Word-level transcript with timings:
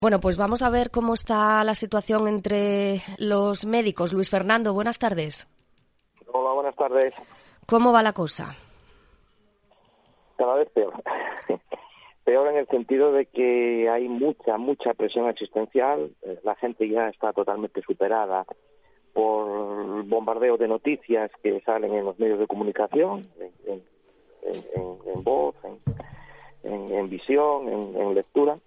Bueno, 0.00 0.20
pues 0.20 0.36
vamos 0.36 0.62
a 0.62 0.70
ver 0.70 0.90
cómo 0.90 1.14
está 1.14 1.64
la 1.64 1.74
situación 1.74 2.28
entre 2.28 3.00
los 3.18 3.64
médicos. 3.64 4.12
Luis 4.12 4.28
Fernando, 4.28 4.74
buenas 4.74 4.98
tardes. 4.98 5.48
Hola, 6.30 6.52
buenas 6.52 6.76
tardes. 6.76 7.14
¿Cómo 7.66 7.92
va 7.92 8.02
la 8.02 8.12
cosa? 8.12 8.54
Cada 10.36 10.56
vez 10.56 10.68
peor. 10.70 10.92
peor 12.24 12.48
en 12.48 12.56
el 12.56 12.66
sentido 12.68 13.12
de 13.12 13.26
que 13.26 13.88
hay 13.88 14.08
mucha, 14.08 14.58
mucha 14.58 14.92
presión 14.94 15.28
existencial. 15.28 16.10
Eh, 16.22 16.38
la 16.44 16.54
gente 16.56 16.88
ya 16.88 17.08
está 17.08 17.32
totalmente 17.32 17.80
superada 17.82 18.44
por 19.14 20.04
bombardeo 20.04 20.56
de 20.58 20.68
noticias 20.68 21.30
que 21.42 21.60
salen 21.60 21.94
en 21.94 22.04
los 22.04 22.18
medios 22.18 22.40
de 22.40 22.48
comunicación, 22.48 23.22
en, 23.64 25.22
voz, 25.22 25.54
en, 26.64 27.08
visión, 27.08 27.68
en 27.68 28.14
lectura 28.14 28.58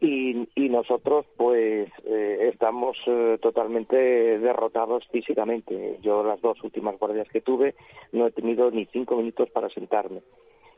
y, 0.00 0.46
y 0.54 0.68
nosotros 0.68 1.24
pues 1.36 1.88
eh, 2.04 2.50
estamos 2.52 2.96
eh, 3.06 3.38
totalmente 3.40 3.96
derrotados 3.96 5.06
físicamente. 5.10 5.98
Yo 6.02 6.22
las 6.22 6.40
dos 6.42 6.62
últimas 6.62 6.98
guardias 6.98 7.28
que 7.28 7.40
tuve 7.40 7.74
no 8.12 8.26
he 8.26 8.32
tenido 8.32 8.70
ni 8.70 8.86
cinco 8.86 9.16
minutos 9.16 9.48
para 9.50 9.70
sentarme. 9.70 10.20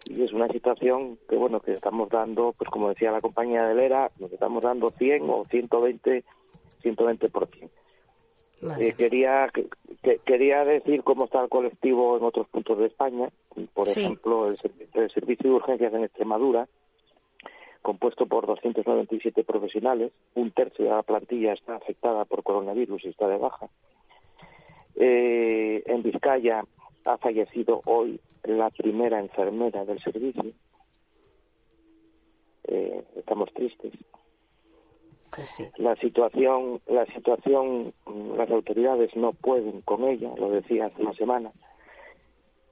Y 0.07 0.23
es 0.23 0.33
una 0.33 0.49
situación 0.49 1.19
que 1.29 1.37
bueno 1.37 1.61
que 1.61 1.73
estamos 1.73 2.09
dando, 2.09 2.55
pues 2.57 2.71
como 2.71 2.91
decía 2.91 3.11
la 3.11 3.21
compañía 3.21 3.65
de 3.65 3.75
Lera, 3.75 4.11
nos 4.21 4.33
estamos 4.33 4.63
dando 4.63 4.91
100 4.91 5.29
o 5.29 5.45
120, 5.51 6.25
120%. 6.83 7.69
Eh, 8.81 8.95
quería 8.97 9.49
que, 9.53 9.69
quería 10.25 10.65
decir 10.65 11.03
cómo 11.05 11.27
está 11.27 11.43
el 11.43 11.49
colectivo 11.49 12.17
en 12.17 12.25
otros 12.25 12.49
puntos 12.49 12.79
de 12.79 12.87
España. 12.87 13.29
Por 13.75 13.89
ejemplo, 13.89 14.49
el, 14.49 14.59
el 14.95 15.11
servicio 15.11 15.51
de 15.51 15.57
urgencias 15.57 15.93
en 15.93 16.05
Extremadura 16.05 16.69
compuesto 17.83 18.27
por 18.27 18.47
297 18.47 19.45
profesionales, 19.45 20.13
un 20.35 20.51
tercio 20.51 20.85
de 20.85 20.91
la 20.91 21.03
plantilla 21.03 21.53
está 21.53 21.77
afectada 21.77 22.25
por 22.25 22.43
coronavirus 22.43 23.05
y 23.05 23.09
está 23.09 23.29
de 23.29 23.39
baja. 23.39 23.69
Eh, 24.97 25.83
en 25.87 26.03
Vizcaya 26.03 26.65
ha 27.05 27.19
fallecido 27.19 27.81
hoy 27.87 28.21
la 28.45 28.71
primera 28.71 29.21
enfermera 29.21 29.85
del 29.85 30.01
servicio. 30.01 30.53
Eh, 32.65 33.05
estamos 33.17 33.53
tristes. 33.55 33.93
Pues 35.31 35.71
la 35.77 35.95
situación, 35.97 36.81
la 36.87 37.07
situación, 37.07 37.93
las 38.37 38.51
autoridades 38.51 39.15
no 39.15 39.33
pueden 39.33 39.83
con 39.83 40.05
ella, 40.09 40.31
lo 40.37 40.51
decía 40.51 40.87
hace 40.87 41.03
una 41.03 41.13
semana 41.15 41.53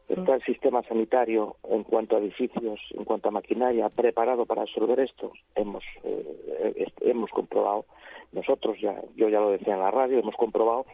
¿Está 0.09 0.37
el 0.37 0.43
sistema 0.43 0.83
sanitario 0.85 1.57
en 1.69 1.83
cuanto 1.83 2.17
a 2.17 2.21
edificios, 2.21 2.81
en 2.91 3.05
cuanto 3.05 3.29
a 3.29 3.33
maquinaria, 3.33 3.89
preparado 3.89 4.47
para 4.47 4.63
absorber 4.63 5.01
esto? 5.01 5.33
Hemos, 5.55 5.83
eh, 6.05 6.87
hemos 7.01 7.31
comprobado, 7.31 7.87
nosotros 8.33 8.77
ya, 8.81 8.95
yo 9.17 9.29
ya 9.29 9.41
lo 9.41 9.51
decía 9.51 9.75
en 9.75 9.81
la 9.81 9.91
radio, 9.91 10.21
hemos 10.21 10.37
comprobado 10.37 10.87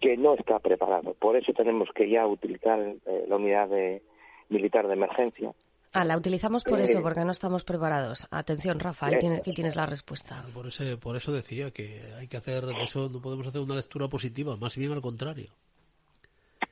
que 0.00 0.16
no 0.16 0.34
está 0.34 0.58
preparado. 0.58 1.14
Por 1.14 1.36
eso 1.36 1.52
tenemos 1.52 1.88
que 1.94 2.10
ya 2.10 2.26
utilizar 2.26 2.80
eh, 2.80 3.26
la 3.28 3.36
unidad 3.36 3.68
de, 3.68 4.02
militar 4.48 4.86
de 4.86 4.94
emergencia. 4.94 5.52
Ah, 5.92 6.04
la 6.04 6.16
utilizamos 6.16 6.64
por 6.64 6.80
eso, 6.80 6.98
eh, 6.98 7.02
porque 7.02 7.24
no 7.24 7.32
estamos 7.32 7.64
preparados. 7.64 8.26
Atención, 8.30 8.78
Rafa, 8.78 9.06
aquí 9.06 9.52
tienes 9.52 9.74
la 9.74 9.86
respuesta. 9.86 10.44
Por, 10.52 10.66
ese, 10.66 10.96
por 10.96 11.16
eso 11.16 11.32
decía 11.32 11.70
que 11.70 12.00
hay 12.18 12.28
que 12.28 12.36
hacer, 12.36 12.64
eso 12.82 13.08
no 13.08 13.20
podemos 13.20 13.46
hacer 13.46 13.60
una 13.60 13.74
lectura 13.74 14.08
positiva, 14.08 14.56
más 14.56 14.76
bien 14.76 14.92
al 14.92 15.00
contrario. 15.00 15.48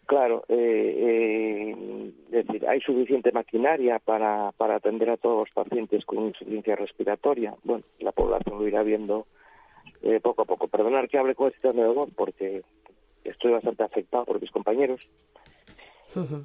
Claro, 0.06 0.44
eh, 0.48 1.74
eh, 1.76 2.12
es 2.30 2.46
decir, 2.46 2.68
hay 2.68 2.80
suficiente 2.80 3.32
maquinaria 3.32 3.98
para, 3.98 4.52
para 4.52 4.76
atender 4.76 5.10
a 5.10 5.16
todos 5.16 5.48
los 5.48 5.50
pacientes 5.50 6.04
con 6.04 6.26
insuficiencia 6.26 6.76
respiratoria. 6.76 7.56
Bueno, 7.64 7.82
la 7.98 8.12
población 8.12 8.56
lo 8.56 8.68
irá 8.68 8.84
viendo 8.84 9.26
eh, 10.02 10.20
poco 10.20 10.42
a 10.42 10.44
poco. 10.44 10.68
Perdonar 10.68 11.08
que 11.08 11.18
hable 11.18 11.34
con 11.34 11.48
este 11.48 11.60
tono 11.60 11.82
de 11.82 11.88
voz 11.88 12.08
porque 12.14 12.62
estoy 13.24 13.50
bastante 13.50 13.82
afectado 13.82 14.24
por 14.26 14.40
mis 14.40 14.50
compañeros. 14.52 15.08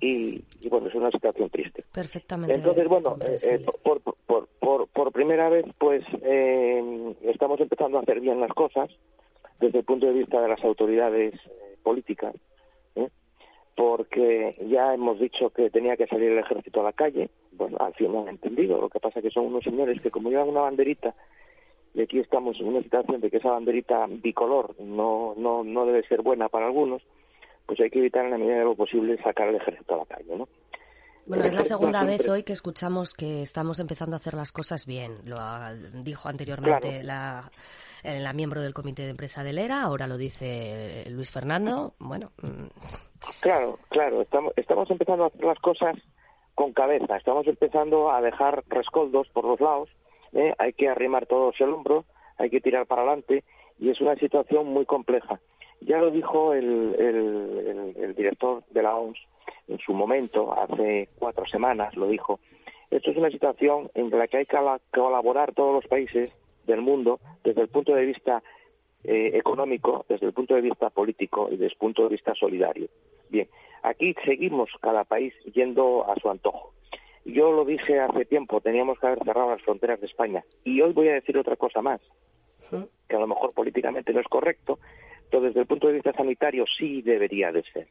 y, 0.02 0.44
bueno, 0.68 0.88
es 0.88 0.96
una 0.96 1.12
situación 1.12 1.50
triste. 1.52 1.86
Perfectamente. 1.94 2.56
Entonces, 2.56 2.88
bueno, 2.88 3.16
eh, 3.22 3.64
por, 3.84 4.02
por, 4.02 4.48
por, 4.60 4.88
por, 4.88 5.12
primera 5.12 5.50
vez, 5.50 5.66
pues 5.78 6.04
estamos 7.22 7.60
empezando 7.60 8.00
a 8.00 8.02
hacer 8.02 8.22
bien 8.22 8.42
las 8.42 8.52
cosas 8.54 8.90
desde 9.60 9.78
el 9.78 9.86
punto 9.86 10.08
de 10.08 10.14
vista 10.14 10.42
de 10.42 10.48
las 10.48 10.64
autoridades 10.64 11.36
políticas 11.84 12.34
porque 13.76 14.56
ya 14.70 14.94
hemos 14.94 15.20
dicho 15.20 15.50
que 15.50 15.70
tenía 15.70 15.98
que 15.98 16.08
salir 16.08 16.32
el 16.32 16.40
ejército 16.40 16.82
a 16.82 16.86
la 16.86 16.94
calle, 16.94 17.30
bueno, 17.54 17.78
al 17.80 17.94
fin 17.94 18.12
no 18.12 18.22
han 18.22 18.30
entendido, 18.30 18.80
lo 18.80 18.90
que 18.90 19.00
pasa 19.00 19.20
es 19.20 19.24
que 19.24 19.32
son 19.32 19.46
unos 19.46 19.64
señores 19.64 20.02
que 20.02 20.12
como 20.12 20.30
llevan 20.30 20.50
una 20.50 20.62
banderita, 20.62 21.14
y 21.94 22.02
aquí 22.02 22.20
estamos 22.20 22.60
en 22.60 22.68
una 22.68 22.82
situación 22.82 23.22
de 23.22 23.30
que 23.30 23.38
esa 23.38 23.52
banderita 23.52 24.06
bicolor 24.08 24.76
no, 24.80 25.34
no, 25.38 25.64
no 25.64 25.86
debe 25.86 26.08
ser 26.08 26.22
buena 26.22 26.50
para 26.50 26.68
algunos, 26.68 27.02
pues 27.66 27.80
hay 27.80 27.90
que 27.90 28.00
evitar 28.00 28.26
en 28.26 28.32
la 28.32 28.38
medida 28.38 28.60
de 28.60 28.66
lo 28.66 28.76
posible 28.76 29.22
sacar 29.22 29.50
el 29.50 29.56
ejército 29.56 29.96
a 29.96 29.98
la 29.98 30.06
calle, 30.06 30.36
¿no? 30.36 30.48
Bueno, 31.26 31.46
es 31.46 31.54
la 31.54 31.64
segunda 31.64 32.04
vez 32.04 32.28
hoy 32.28 32.44
que 32.44 32.52
escuchamos 32.52 33.14
que 33.14 33.44
estamos 33.44 33.80
empezando 33.80 34.16
a 34.16 34.18
hacer 34.18 34.34
las 34.34 34.52
cosas 34.52 34.86
bien. 34.86 35.20
Lo 35.24 35.38
dijo 36.04 36.28
anteriormente 36.28 37.04
la, 37.04 37.52
la 38.04 38.34
miembro 38.34 38.62
del 38.62 38.74
comité 38.74 39.04
de 39.04 39.12
empresa 39.12 39.44
de 39.44 39.54
Lera, 39.54 39.82
ahora 39.84 40.08
lo 40.08 40.18
dice 40.18 41.06
Luis 41.10 41.32
Fernando. 41.32 41.94
Bueno. 42.00 42.32
Mm, 42.42 42.68
Claro, 43.40 43.78
claro, 43.90 44.22
estamos, 44.22 44.54
estamos 44.56 44.90
empezando 44.90 45.24
a 45.24 45.28
hacer 45.28 45.44
las 45.44 45.60
cosas 45.60 45.96
con 46.56 46.74
cabeza, 46.74 47.18
estamos 47.18 47.48
empezando 47.48 48.12
a 48.12 48.22
dejar 48.22 48.64
rescoldos 48.68 49.28
por 49.30 49.46
los 49.46 49.60
lados, 49.60 49.90
¿eh? 50.34 50.54
hay 50.58 50.74
que 50.74 50.90
arrimar 50.90 51.28
todos 51.28 51.60
el 51.60 51.70
hombro, 51.70 52.06
hay 52.38 52.50
que 52.50 52.62
tirar 52.62 52.88
para 52.88 53.04
adelante 53.04 53.44
y 53.80 53.90
es 53.90 54.02
una 54.02 54.16
situación 54.16 54.68
muy 54.68 54.86
compleja. 54.86 55.40
Ya 55.82 55.98
lo 55.98 56.12
dijo 56.12 56.54
el, 56.54 56.96
el, 57.00 57.96
el, 57.98 58.16
director 58.16 58.64
de 58.70 58.84
la 58.84 58.96
OMS 58.96 59.18
en 59.68 59.80
su 59.80 59.94
momento, 59.94 60.54
hace 60.54 61.10
cuatro 61.18 61.46
semanas, 61.48 61.96
lo 61.96 62.08
dijo. 62.08 62.40
Esto 62.92 63.12
es 63.12 63.18
una 63.18 63.32
situación 63.32 63.90
en 63.96 64.10
la 64.12 64.28
que 64.28 64.38
hay 64.38 64.46
que 64.46 64.58
colaborar 64.92 65.54
todos 65.54 65.74
los 65.74 65.88
países 65.88 66.32
del 66.66 66.82
mundo 66.82 67.20
desde 67.44 67.62
el 67.62 67.68
punto 67.68 67.94
de 67.94 68.06
vista 68.06 68.44
eh, 69.04 69.32
económico, 69.34 70.06
desde 70.08 70.28
el 70.28 70.34
punto 70.34 70.56
de 70.56 70.62
vista 70.62 70.90
político 70.90 71.48
y 71.50 71.58
desde 71.58 71.74
el 71.74 71.78
punto 71.78 72.04
de 72.04 72.10
vista 72.10 72.36
solidario. 72.36 72.88
Bien, 73.30 73.48
aquí 73.84 74.14
seguimos 74.26 74.70
cada 74.80 75.04
país 75.04 75.34
yendo 75.54 76.10
a 76.10 76.16
su 76.20 76.30
antojo. 76.30 76.74
Yo 77.26 77.52
lo 77.52 77.66
dije 77.66 78.00
hace 78.00 78.26
tiempo, 78.26 78.62
teníamos 78.62 79.00
que 79.00 79.08
haber 79.08 79.24
cerrado 79.24 79.52
las 79.52 79.62
fronteras 79.62 80.00
de 80.02 80.08
España. 80.08 80.44
Y 80.64 80.82
hoy 80.82 80.94
voy 80.94 81.08
a 81.10 81.14
decir 81.14 81.38
otra 81.38 81.56
cosa 81.56 81.82
más, 81.82 82.02
que 83.08 83.16
a 83.16 83.20
lo 83.20 83.28
mejor 83.28 83.54
políticamente 83.54 84.14
no 84.14 84.20
es 84.20 84.28
correcto, 84.28 84.80
pero 85.30 85.44
desde 85.44 85.62
el 85.62 85.68
punto 85.68 85.88
de 85.88 85.94
vista 85.94 86.14
sanitario 86.14 86.66
sí 86.78 87.02
debería 87.02 87.52
de 87.52 87.64
ser. 87.72 87.88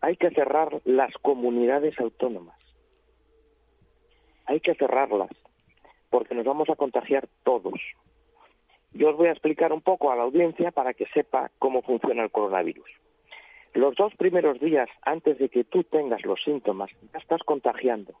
Hay 0.00 0.16
que 0.16 0.30
cerrar 0.30 0.80
las 0.84 1.12
comunidades 1.22 1.98
autónomas. 1.98 2.56
Hay 4.46 4.60
que 4.60 4.74
cerrarlas, 4.74 5.30
porque 6.16 6.34
nos 6.34 6.46
vamos 6.46 6.70
a 6.70 6.76
contagiar 6.76 7.28
todos. 7.44 7.78
Yo 8.94 9.10
os 9.10 9.16
voy 9.18 9.28
a 9.28 9.32
explicar 9.32 9.70
un 9.70 9.82
poco 9.82 10.10
a 10.10 10.16
la 10.16 10.22
audiencia 10.22 10.70
para 10.70 10.94
que 10.94 11.04
sepa 11.12 11.50
cómo 11.58 11.82
funciona 11.82 12.22
el 12.22 12.30
coronavirus. 12.30 12.88
Los 13.74 13.94
dos 13.96 14.14
primeros 14.14 14.58
días 14.58 14.88
antes 15.02 15.36
de 15.38 15.50
que 15.50 15.64
tú 15.64 15.84
tengas 15.84 16.24
los 16.24 16.42
síntomas, 16.42 16.90
ya 17.12 17.18
estás 17.18 17.42
contagiando. 17.44 18.14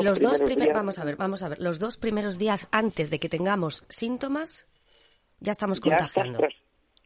los 0.00 0.20
dos 0.20 0.40
primeros 0.40 0.72
vamos 0.72 1.00
a 1.00 1.04
ver, 1.04 1.16
vamos 1.16 1.42
a 1.42 1.48
ver, 1.48 1.58
los 1.58 1.80
dos 1.80 1.96
primeros 1.96 2.38
días 2.38 2.68
antes 2.70 3.10
de 3.10 3.18
que 3.18 3.28
tengamos 3.28 3.84
síntomas, 3.88 4.68
ya 5.40 5.50
estamos 5.50 5.80
contagiando. 5.80 6.46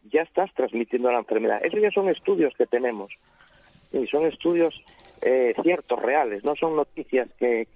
Ya 0.03 0.21
estás, 0.21 0.53
transmitiendo 0.53 1.11
la 1.11 1.21
enfermedad. 1.21 1.65
Esos 1.65 1.81
ya 1.81 1.91
son 1.93 2.11
estudios 2.11 2.53
que 2.59 2.67
tenemos. 2.67 3.11
Y 3.91 4.07
son 4.09 4.27
estudios 4.27 4.75
eh, 5.23 5.55
ciertos, 5.63 6.01
reales, 6.01 6.45
no 6.45 6.55
son 6.57 6.77
noticias 6.77 7.29
que, 7.39 7.67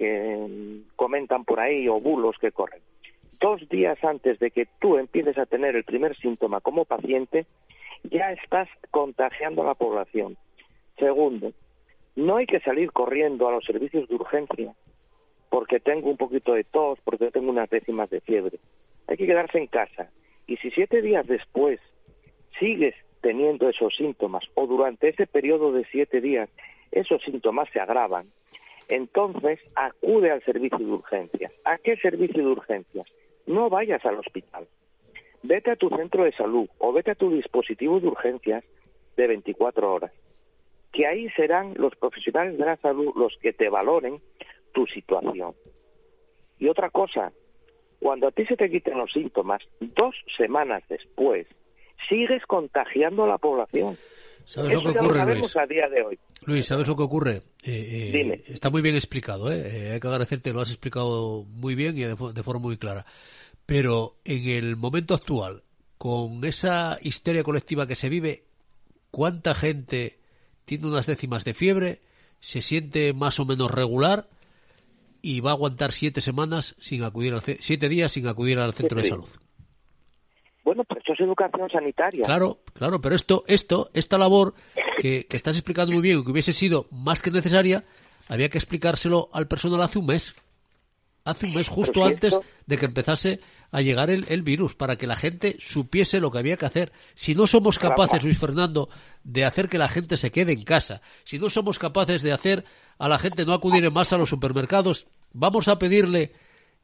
comentan 0.97 1.45
por 1.45 1.61
ahí 1.61 1.89
o 1.89 2.01
bulos 2.01 2.37
que 2.41 2.53
corren 2.53 2.81
dos 3.41 3.69
días 3.69 4.03
antes 4.03 4.39
de 4.39 4.51
que 4.51 4.67
tú 4.81 4.97
empieces 4.97 5.39
a 5.39 5.47
tener 5.47 5.77
el 5.77 5.85
primer 5.85 6.17
síntoma 6.17 6.61
como 6.61 6.85
paciente, 6.85 7.47
ya 8.05 8.33
estás 8.33 8.69
contagiando 8.91 9.63
a 9.63 9.67
la 9.67 9.75
población. 9.75 10.37
Segundo, 10.99 11.53
no 12.15 12.37
hay 12.37 12.47
que 12.47 12.61
salir 12.61 12.93
corriendo 12.93 13.49
a 13.49 13.53
los 13.53 13.65
servicios 13.65 14.09
de 14.09 14.15
urgencia 14.15 14.75
porque 15.49 15.81
tengo 15.81 16.11
un 16.11 16.17
poquito 16.17 16.55
de 16.55 16.65
tos, 16.65 16.99
porque 17.05 17.31
tengo 17.31 17.51
unas 17.51 17.71
décimas 17.71 18.11
de 18.11 18.21
fiebre. 18.21 18.59
Hay 19.07 19.17
que 19.17 19.27
quedarse 19.27 19.59
en 19.59 19.69
casa. 19.69 20.11
Y 20.47 20.57
si 20.57 20.71
siete 20.71 21.03
días 21.03 21.27
después 21.27 21.81
sigues 22.59 22.95
teniendo 23.21 23.69
esos 23.69 23.95
síntomas 23.97 24.45
o 24.55 24.67
durante 24.67 25.09
ese 25.09 25.27
periodo 25.27 25.73
de 25.73 25.85
siete 25.91 26.21
días 26.21 26.49
esos 26.93 27.23
síntomas 27.23 27.69
se 27.73 27.81
agravan, 27.81 28.31
entonces 28.89 29.61
acude 29.75 30.31
al 30.31 30.43
servicio 30.45 30.79
de 30.79 30.93
urgencias. 30.93 31.53
¿A 31.65 31.79
qué 31.79 31.97
servicio 31.97 32.45
de 32.45 32.51
urgencias? 32.51 33.07
No 33.47 33.69
vayas 33.69 34.05
al 34.05 34.19
hospital. 34.19 34.67
Vete 35.43 35.71
a 35.71 35.77
tu 35.77 35.89
centro 35.91 36.25
de 36.25 36.33
salud 36.33 36.69
o 36.79 36.93
vete 36.93 37.13
a 37.13 37.15
tu 37.15 37.31
dispositivo 37.31 38.01
de 38.01 38.09
urgencias 38.09 38.65
de 39.17 39.27
24 39.27 39.93
horas. 39.93 40.13
Que 40.93 41.07
ahí 41.07 41.29
serán 41.31 41.75
los 41.77 41.95
profesionales 41.97 42.59
de 42.59 42.65
la 42.65 42.77
salud 42.77 43.13
los 43.17 43.37
que 43.41 43.53
te 43.53 43.69
valoren 43.69 44.21
tu 44.73 44.87
situación. 44.87 45.55
Y 46.59 46.69
otra 46.69 46.91
cosa, 46.91 47.33
cuando 48.01 48.29
a 48.29 48.31
ti 48.31 48.47
se 48.47 48.57
te 48.57 48.71
quiten 48.71 48.99
los 48.99 49.13
síntomas, 49.13 49.63
dos 49.81 50.15
semanas 50.37 50.83
después, 50.89 51.47
sigues 52.09 52.45
contagiando 52.47 53.25
a 53.25 53.29
la 53.29 53.39
población. 53.39 53.97
¿Sabes 54.47 54.75
lo 54.75 54.83
que 54.83 54.99
ocurre, 54.99 55.35
Luis? 55.35 55.57
a 55.57 55.67
día 55.67 55.89
de 55.89 56.03
hoy. 56.03 56.19
Luis, 56.43 56.67
¿sabes 56.67 56.87
lo 56.87 56.97
que 56.97 57.03
ocurre? 57.03 57.43
Eh, 57.65 58.13
eh, 58.15 58.43
está 58.47 58.71
muy 58.71 58.81
bien 58.81 58.95
explicado, 58.95 59.51
¿eh? 59.51 59.61
¿eh? 59.65 59.93
Hay 59.93 60.01
que 60.01 60.07
agradecerte, 60.07 60.53
lo 60.53 60.61
has 60.61 60.71
explicado 60.71 61.45
muy 61.45 61.75
bien 61.75 61.97
y 61.99 62.03
de, 62.03 62.15
de, 62.15 62.43
forma 62.45 62.61
muy 62.61 62.77
clara. 62.77 63.05
Pero 63.67 64.19
en 64.25 64.49
el 64.49 64.77
momento 64.77 65.15
actual, 65.15 65.65
con 65.99 66.45
esa 66.45 66.99
histeria 67.03 67.43
colectiva 67.43 67.89
que 67.89 67.97
se 67.97 68.09
vive, 68.09 68.45
¿cuánta 69.11 69.53
gente 69.53 70.21
tiene 70.65 70.87
unas 70.87 71.07
décimas 71.07 71.45
de 71.45 71.53
fiebre, 71.53 72.01
se 72.39 72.61
siente 72.61 73.13
más 73.13 73.41
o 73.41 73.45
menos 73.45 73.73
regular 73.73 74.29
y 75.23 75.41
va 75.41 75.51
a 75.51 75.55
aguantar 75.55 75.91
siete 75.91 76.21
semanas 76.21 76.77
sin 76.79 77.03
acudir 77.03 77.35
al 77.35 77.43
siete 77.43 77.89
días 77.89 78.13
sin 78.13 78.29
acudir 78.29 78.61
al 78.61 78.75
centro 78.75 79.03
de 79.03 79.09
salud? 79.09 79.29
Bueno, 80.67 80.83
pero 80.83 81.01
eso 81.01 81.13
es 81.13 81.21
educación 81.21 81.71
sanitaria. 81.71 82.25
Claro, 82.25 82.59
claro, 82.75 83.01
pero 83.01 83.15
esto, 83.15 83.45
esto, 83.47 83.89
esta 83.95 84.19
labor 84.19 84.53
que, 84.99 85.25
que 85.27 85.37
estás 85.37 85.55
explicando 85.55 85.93
muy 85.93 86.03
bien 86.03 86.19
y 86.19 86.25
que 86.25 86.33
hubiese 86.33 86.53
sido 86.53 86.87
más 86.91 87.23
que 87.23 87.31
necesaria, 87.31 87.85
había 88.29 88.49
que 88.49 88.59
explicárselo 88.59 89.29
al 89.33 89.47
personal 89.47 89.81
hace 89.81 90.01
un 90.01 90.07
mes. 90.07 90.35
Hace 91.25 91.47
un 91.47 91.55
mes, 91.55 91.69
justo 91.69 92.05
antes 92.05 92.37
de 92.67 92.79
que 92.79 92.87
empezase 92.87 93.39
a 93.71 93.81
llegar 93.81 94.11
el, 94.11 94.27
el, 94.29 94.43
virus, 94.43 94.75
para 94.75 94.97
que 94.97 95.07
la 95.07 95.15
gente 95.15 95.55
supiese 95.61 96.19
lo 96.19 96.33
que 96.33 96.39
había 96.39 96.57
que 96.57 96.67
hacer. 96.67 96.91
Si 97.15 97.37
no 97.37 97.47
somos 97.47 97.79
capaces, 97.79 98.25
Luis 98.25 98.37
Fernando, 98.39 98.89
de 99.23 99.45
hacer 99.45 99.69
que 99.69 99.79
la 99.79 99.89
gente 99.89 100.17
se 100.17 100.33
quede 100.33 100.53
en 100.53 100.65
casa, 100.65 101.01
si 101.23 101.39
no 101.39 101.49
somos 101.49 101.79
capaces 101.79 102.23
de 102.23 102.33
hacer 102.33 102.65
a 102.99 103.09
la 103.09 103.19
gente 103.19 103.47
no 103.47 103.53
acudir 103.53 103.89
más 103.93 104.13
a 104.13 104.19
los 104.19 104.31
supermercados, 104.31 105.07
vamos 105.33 105.69
a 105.69 105.79
pedirle 105.79 106.33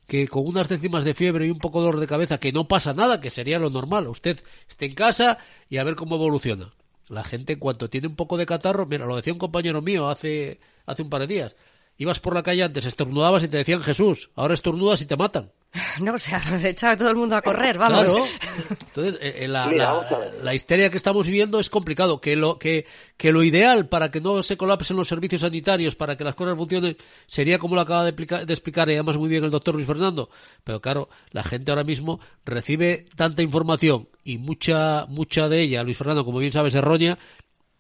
que 0.07 0.29
con 0.29 0.47
unas 0.47 0.69
décimas 0.69 1.05
de 1.05 1.15
fiebre 1.15 1.47
y 1.47 1.51
un 1.51 1.59
poco 1.59 1.81
de 1.81 1.87
dolor 1.87 2.01
de 2.01 2.07
cabeza, 2.07 2.39
que 2.39 2.53
no 2.53 2.69
pasa 2.69 2.95
nada, 2.95 3.21
que 3.21 3.31
sería 3.31 3.59
lo 3.59 3.71
normal, 3.71 4.09
usted 4.09 4.43
esté 4.69 4.87
en 4.87 4.95
casa 4.95 5.39
y 5.69 5.79
a 5.79 5.85
ver 5.85 5.95
cómo 5.95 6.17
evoluciona. 6.17 6.73
La 7.09 7.25
gente 7.25 7.55
en 7.55 7.59
cuanto 7.59 7.91
tiene 7.91 8.09
un 8.09 8.17
poco 8.17 8.37
de 8.37 8.47
catarro, 8.47 8.87
mira, 8.87 9.07
lo 9.07 9.17
decía 9.17 9.33
un 9.33 9.39
compañero 9.39 9.83
mío 9.83 10.09
hace, 10.09 10.61
hace 10.87 11.03
un 11.03 11.11
par 11.11 11.23
de 11.23 11.27
días, 11.27 11.57
ibas 11.99 12.21
por 12.21 12.35
la 12.35 12.43
calle 12.43 12.63
antes, 12.63 12.87
estornudabas 12.87 13.45
y 13.45 13.49
te 13.49 13.59
decían 13.59 13.81
Jesús, 13.81 14.31
ahora 14.35 14.55
estornudas 14.55 15.01
y 15.03 15.07
te 15.07 15.17
matan. 15.17 15.51
No, 16.01 16.15
o 16.15 16.19
sea, 16.19 16.43
nos 16.51 16.63
echaba 16.65 16.97
todo 16.97 17.11
el 17.11 17.17
mundo 17.17 17.37
a 17.37 17.43
correr, 17.43 17.79
vamos. 17.79 18.05
Claro. 18.05 18.27
Entonces, 18.71 19.19
eh, 19.21 19.45
eh, 19.45 19.49
la, 19.49 20.31
la, 20.43 20.55
histeria 20.55 20.91
que 20.91 20.97
estamos 20.97 21.27
viviendo 21.27 21.59
es 21.59 21.71
complicado. 21.71 22.21
Que 22.21 22.37
lo, 22.37 22.59
que, 22.59 22.87
que 23.17 23.33
lo 23.33 23.43
ideal 23.43 23.89
para 23.89 24.11
que 24.11 24.21
no 24.21 24.43
se 24.43 24.57
colapsen 24.57 24.97
los 24.97 25.09
servicios 25.09 25.43
sanitarios, 25.43 25.97
para 25.97 26.17
que 26.17 26.25
las 26.25 26.35
cosas 26.35 26.57
funcionen, 26.57 26.97
sería 27.27 27.59
como 27.59 27.75
lo 27.75 27.81
acaba 27.81 28.05
de 28.05 28.11
explicar, 28.11 28.47
de 28.47 28.53
explicar 28.53 28.89
y 28.89 28.95
además 28.95 29.17
muy 29.17 29.29
bien 29.29 29.45
el 29.45 29.51
doctor 29.51 29.75
Luis 29.75 29.87
Fernando. 29.87 30.29
Pero 30.65 30.81
claro, 30.81 31.09
la 31.31 31.43
gente 31.43 31.71
ahora 31.71 31.85
mismo 31.85 32.21
recibe 32.45 33.07
tanta 33.17 33.43
información 33.43 34.09
y 34.25 34.39
mucha, 34.39 35.07
mucha 35.09 35.49
de 35.49 35.63
ella, 35.63 35.83
Luis 35.83 35.97
Fernando, 35.97 36.25
como 36.25 36.39
bien 36.39 36.53
sabes, 36.53 36.75
errónea, 36.75 37.19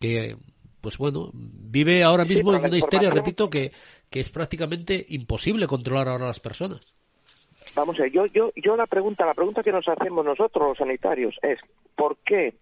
que 0.00 0.36
pues 0.80 0.98
bueno, 0.98 1.30
vive 1.32 2.02
ahora 2.02 2.24
mismo 2.24 2.52
en 2.52 2.64
una 2.64 2.76
histeria, 2.76 3.08
repito, 3.10 3.48
que, 3.48 3.70
que 4.10 4.18
es 4.18 4.28
prácticamente 4.30 5.06
imposible 5.10 5.68
controlar 5.68 6.08
ahora 6.08 6.24
a 6.24 6.28
las 6.28 6.40
personas. 6.40 6.80
Vamos 7.74 7.98
a 7.98 8.02
ver, 8.02 8.12
yo, 8.12 8.26
yo, 8.26 8.52
yo 8.54 8.76
la 8.76 8.86
pregunta, 8.86 9.24
la 9.24 9.34
pregunta 9.34 9.62
que 9.62 9.72
nos 9.72 9.88
hacemos 9.88 10.24
nosotros 10.24 10.68
los 10.68 10.78
sanitarios 10.78 11.38
es 11.42 11.58
¿por 11.96 12.18
qué 12.18 12.54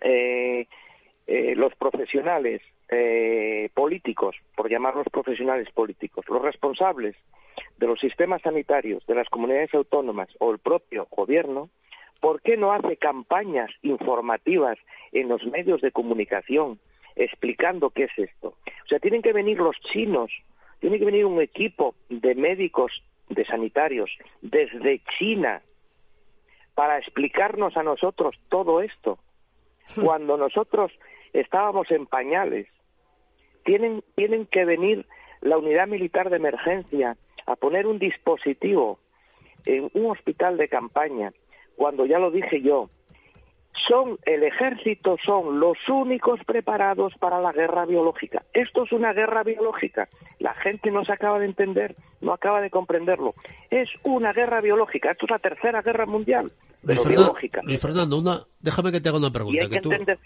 eh, 0.00 0.66
eh, 1.26 1.54
los 1.56 1.74
profesionales 1.74 2.62
eh, 2.88 3.68
políticos, 3.74 4.36
por 4.54 4.70
llamarlos 4.70 5.06
profesionales 5.10 5.68
políticos, 5.72 6.24
los 6.28 6.40
responsables 6.40 7.16
de 7.78 7.86
los 7.88 7.98
sistemas 7.98 8.40
sanitarios 8.42 9.04
de 9.06 9.16
las 9.16 9.28
comunidades 9.28 9.74
autónomas 9.74 10.28
o 10.38 10.52
el 10.52 10.58
propio 10.58 11.08
gobierno, 11.10 11.68
¿por 12.20 12.40
qué 12.40 12.56
no 12.56 12.72
hace 12.72 12.96
campañas 12.96 13.70
informativas 13.82 14.78
en 15.10 15.28
los 15.28 15.44
medios 15.46 15.80
de 15.80 15.90
comunicación 15.90 16.78
explicando 17.16 17.90
qué 17.90 18.04
es 18.04 18.18
esto? 18.18 18.54
O 18.84 18.88
sea, 18.88 19.00
tienen 19.00 19.22
que 19.22 19.32
venir 19.32 19.58
los 19.58 19.76
chinos, 19.92 20.30
tiene 20.78 21.00
que 21.00 21.04
venir 21.04 21.26
un 21.26 21.42
equipo 21.42 21.96
de 22.08 22.36
médicos 22.36 23.02
de 23.28 23.44
sanitarios 23.44 24.10
desde 24.40 25.02
China 25.18 25.62
para 26.74 26.98
explicarnos 26.98 27.76
a 27.76 27.82
nosotros 27.82 28.36
todo 28.48 28.80
esto. 28.80 29.18
Hmm. 29.96 30.04
Cuando 30.04 30.36
nosotros 30.36 30.92
estábamos 31.32 31.90
en 31.90 32.06
pañales, 32.06 32.68
tienen, 33.64 34.02
tienen 34.14 34.46
que 34.46 34.64
venir 34.64 35.06
la 35.40 35.58
unidad 35.58 35.88
militar 35.88 36.30
de 36.30 36.36
emergencia 36.36 37.16
a 37.46 37.56
poner 37.56 37.86
un 37.86 37.98
dispositivo 37.98 38.98
en 39.66 39.90
un 39.94 40.10
hospital 40.10 40.56
de 40.56 40.68
campaña, 40.68 41.32
cuando 41.76 42.06
ya 42.06 42.18
lo 42.18 42.30
dije 42.30 42.60
yo, 42.62 42.90
son 43.88 44.18
el 44.24 44.42
ejército 44.42 45.16
son 45.24 45.58
los 45.58 45.76
únicos 45.88 46.40
preparados 46.44 47.14
para 47.18 47.40
la 47.40 47.52
guerra 47.52 47.86
biológica. 47.86 48.44
Esto 48.52 48.84
es 48.84 48.92
una 48.92 49.12
guerra 49.12 49.42
biológica. 49.42 50.08
La 50.38 50.54
gente 50.54 50.90
no 50.90 51.04
se 51.04 51.12
acaba 51.12 51.38
de 51.38 51.46
entender, 51.46 51.96
no 52.20 52.32
acaba 52.32 52.60
de 52.60 52.70
comprenderlo. 52.70 53.32
Es 53.70 53.88
una 54.04 54.32
guerra 54.32 54.60
biológica. 54.60 55.12
Esto 55.12 55.26
es 55.26 55.30
la 55.30 55.38
tercera 55.38 55.82
guerra 55.82 56.06
mundial, 56.06 56.52
pero 56.84 57.02
Luis 57.02 57.16
biológica. 57.16 57.62
Luis 57.64 57.80
Fernando, 57.80 58.18
una, 58.18 58.40
déjame 58.60 58.92
que 58.92 59.00
te 59.00 59.08
haga 59.08 59.18
una 59.18 59.32
pregunta. 59.32 59.56
Y 59.56 59.64
hay 59.64 59.70
que, 59.70 59.76
entender, 59.76 60.18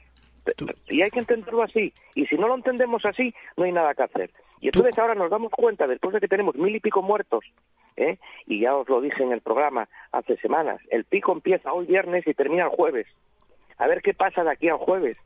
y 0.89 1.03
hay 1.03 1.11
que 1.11 1.21
entenderlo 1.21 1.63
así. 1.63 1.93
Y 2.15 2.27
si 2.27 2.37
no 2.37 2.49
lo 2.49 2.57
entendemos 2.57 3.05
así, 3.05 3.33
no 3.57 3.65
hay 3.65 3.73
nada 3.73 3.95
que 3.95 4.03
hacer. 4.03 4.31
Y 4.61 4.69
entonces 4.69 4.97
ahora 4.99 5.15
nos 5.15 5.31
damos 5.31 5.51
cuenta, 5.51 5.87
después 5.87 6.15
de 6.15 6.21
que 6.21 6.29
tenemos 6.29 6.55
mil 6.55 6.75
y 6.75 6.81
pico 6.81 7.03
muertos, 7.03 7.45
¿eh? 7.97 8.19
y 8.47 8.61
ya 8.61 8.77
os 8.77 8.89
lo 8.89 9.01
dije 9.01 9.23
en 9.23 9.33
el 9.33 9.41
programa 9.41 9.89
hace 10.13 10.37
semanas, 10.37 10.81
el 10.91 11.05
pico 11.05 11.33
empieza 11.33 11.73
hoy 11.73 11.87
viernes 11.87 12.25
y 12.27 12.35
termina 12.35 12.65
el 12.65 12.71
jueves. 12.71 13.09
A 13.83 13.89
ver 13.89 14.01
qué 14.01 14.15
pasa 14.15 14.45
de 14.45 14.53
aquí 14.53 14.69
al 14.69 14.77
jueves, 14.77 15.17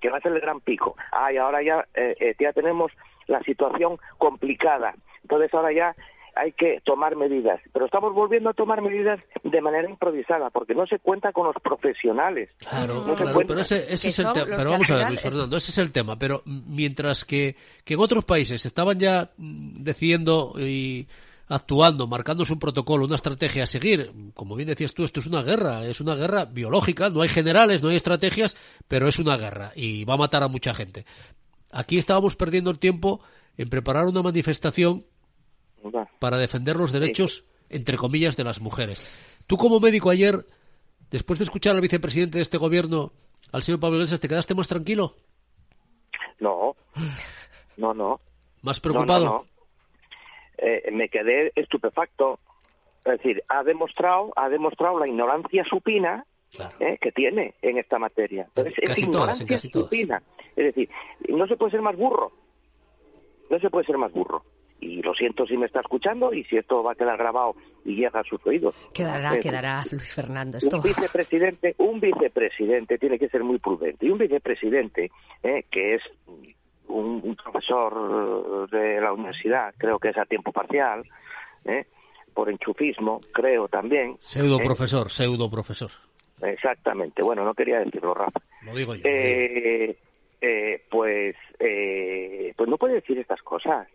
que 0.00 0.10
va 0.10 0.18
a 0.18 0.20
ser 0.20 0.32
el 0.32 0.40
gran 0.40 0.60
pico. 0.60 0.94
Ah, 1.10 1.32
y 1.32 1.38
ahora 1.38 1.60
ya, 1.60 1.84
eh, 1.94 2.14
eh, 2.20 2.36
ya 2.38 2.52
tenemos 2.52 2.92
la 3.26 3.40
situación 3.40 3.98
complicada. 4.16 4.94
Entonces 5.22 5.52
ahora 5.52 5.72
ya 5.72 5.96
hay 6.36 6.52
que 6.52 6.80
tomar 6.84 7.16
medidas. 7.16 7.60
Pero 7.72 7.86
estamos 7.86 8.14
volviendo 8.14 8.50
a 8.50 8.54
tomar 8.54 8.80
medidas 8.80 9.18
de 9.42 9.60
manera 9.60 9.90
improvisada, 9.90 10.50
porque 10.50 10.72
no 10.72 10.86
se 10.86 11.00
cuenta 11.00 11.32
con 11.32 11.48
los 11.48 11.56
profesionales. 11.56 12.48
Claro, 12.58 13.04
pero 13.16 13.60
ese, 13.60 13.78
es 13.92 14.18
el 14.20 14.32
tema. 14.32 14.46
Pero 14.56 14.70
vamos 14.70 14.90
a 14.92 14.96
ver, 14.96 15.08
Luis 15.08 15.22
Fernando, 15.22 15.56
ese 15.56 15.72
es 15.72 15.78
el 15.78 15.90
tema. 15.90 16.16
Pero 16.16 16.42
mientras 16.46 17.24
que, 17.24 17.56
que 17.84 17.94
en 17.94 18.00
otros 18.00 18.24
países 18.24 18.64
estaban 18.64 19.00
ya 19.00 19.30
mm, 19.36 19.82
decidiendo 19.82 20.52
y 20.58 21.08
actuando, 21.50 22.06
marcándose 22.06 22.52
un 22.52 22.60
protocolo, 22.60 23.04
una 23.04 23.16
estrategia 23.16 23.64
a 23.64 23.66
seguir. 23.66 24.12
Como 24.34 24.54
bien 24.54 24.68
decías 24.68 24.94
tú, 24.94 25.02
esto 25.02 25.18
es 25.18 25.26
una 25.26 25.42
guerra, 25.42 25.84
es 25.84 26.00
una 26.00 26.14
guerra 26.14 26.44
biológica, 26.44 27.10
no 27.10 27.22
hay 27.22 27.28
generales, 27.28 27.82
no 27.82 27.88
hay 27.88 27.96
estrategias, 27.96 28.56
pero 28.86 29.08
es 29.08 29.18
una 29.18 29.36
guerra 29.36 29.72
y 29.74 30.04
va 30.04 30.14
a 30.14 30.18
matar 30.18 30.44
a 30.44 30.48
mucha 30.48 30.72
gente. 30.72 31.04
Aquí 31.72 31.98
estábamos 31.98 32.36
perdiendo 32.36 32.70
el 32.70 32.78
tiempo 32.78 33.20
en 33.56 33.68
preparar 33.68 34.06
una 34.06 34.22
manifestación 34.22 35.04
para 36.20 36.38
defender 36.38 36.76
los 36.76 36.92
derechos, 36.92 37.44
entre 37.68 37.96
comillas, 37.96 38.36
de 38.36 38.44
las 38.44 38.60
mujeres. 38.60 39.36
Tú 39.48 39.56
como 39.56 39.80
médico 39.80 40.10
ayer, 40.10 40.46
después 41.10 41.40
de 41.40 41.46
escuchar 41.46 41.74
al 41.74 41.82
vicepresidente 41.82 42.38
de 42.38 42.42
este 42.42 42.58
gobierno, 42.58 43.12
al 43.50 43.64
señor 43.64 43.80
Pablo 43.80 43.96
Iglesias, 43.96 44.20
¿te 44.20 44.28
quedaste 44.28 44.54
más 44.54 44.68
tranquilo? 44.68 45.16
No, 46.38 46.76
no, 47.76 47.92
no. 47.92 48.20
¿Más 48.62 48.78
preocupado? 48.78 49.46
Eh, 50.60 50.90
me 50.92 51.08
quedé 51.08 51.52
estupefacto. 51.54 52.38
Es 53.04 53.12
decir, 53.12 53.42
ha 53.48 53.62
demostrado, 53.64 54.32
ha 54.36 54.48
demostrado 54.50 54.98
la 54.98 55.08
ignorancia 55.08 55.64
supina 55.64 56.26
eh, 56.80 56.98
que 57.00 57.12
tiene 57.12 57.54
en 57.62 57.78
esta 57.78 57.98
materia. 57.98 58.46
es, 58.56 58.98
ignorancia 58.98 59.58
supina. 59.58 60.22
Es 60.54 60.66
decir, 60.66 60.90
no 61.28 61.46
se 61.46 61.56
puede 61.56 61.72
ser 61.72 61.80
más 61.80 61.96
burro. 61.96 62.32
No 63.48 63.58
se 63.58 63.70
puede 63.70 63.86
ser 63.86 63.96
más 63.96 64.12
burro. 64.12 64.44
Y 64.80 65.02
lo 65.02 65.14
siento 65.14 65.46
si 65.46 65.56
me 65.56 65.66
está 65.66 65.80
escuchando 65.80 66.32
y 66.32 66.44
si 66.44 66.56
esto 66.56 66.82
va 66.82 66.92
a 66.92 66.94
quedar 66.94 67.16
grabado 67.16 67.54
y 67.84 67.96
llega 67.96 68.20
a 68.20 68.24
sus 68.24 68.44
oídos. 68.46 68.74
Quedará, 68.94 69.38
quedará, 69.38 69.82
Luis 69.90 70.14
Fernando. 70.14 70.58
Esto. 70.58 70.76
Un 70.76 70.82
vicepresidente, 70.82 71.74
un 71.78 72.00
vicepresidente 72.00 72.98
tiene 72.98 73.18
que 73.18 73.28
ser 73.28 73.44
muy 73.44 73.58
prudente. 73.58 74.06
Y 74.06 74.10
un 74.10 74.18
vicepresidente 74.18 75.10
eh, 75.42 75.64
que 75.70 75.94
es 75.96 76.02
un, 76.90 77.36
profesor 77.36 78.68
de 78.70 79.00
la 79.00 79.12
universidad, 79.12 79.74
creo 79.76 79.98
que 79.98 80.10
es 80.10 80.18
a 80.18 80.24
tiempo 80.24 80.52
parcial, 80.52 81.02
¿eh? 81.64 81.86
por 82.34 82.48
enchufismo, 82.50 83.20
creo 83.32 83.68
también. 83.68 84.16
Pseudo 84.20 84.58
profesor, 84.58 85.10
pseudo 85.10 85.50
profesor. 85.50 85.90
Exactamente, 86.42 87.22
bueno, 87.22 87.44
no 87.44 87.54
quería 87.54 87.80
decirlo, 87.80 88.14
Rafa. 88.14 88.40
Lo 88.62 88.74
digo 88.74 88.94
yo. 88.94 89.02
Eh, 89.04 89.96
eh, 90.40 90.82
pues, 90.90 91.36
eh, 91.58 92.54
pues 92.56 92.68
no 92.68 92.78
puede 92.78 92.94
decir 92.94 93.18
estas 93.18 93.42
cosas. 93.42 93.86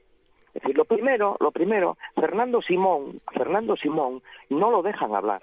Es 0.54 0.62
decir, 0.62 0.78
lo 0.78 0.86
primero, 0.86 1.36
lo 1.40 1.52
primero, 1.52 1.98
Fernando 2.16 2.62
Simón, 2.62 3.20
Fernando 3.34 3.76
Simón, 3.76 4.22
no 4.50 4.72
lo 4.72 4.82
dejan 4.82 5.14
hablar. 5.14 5.42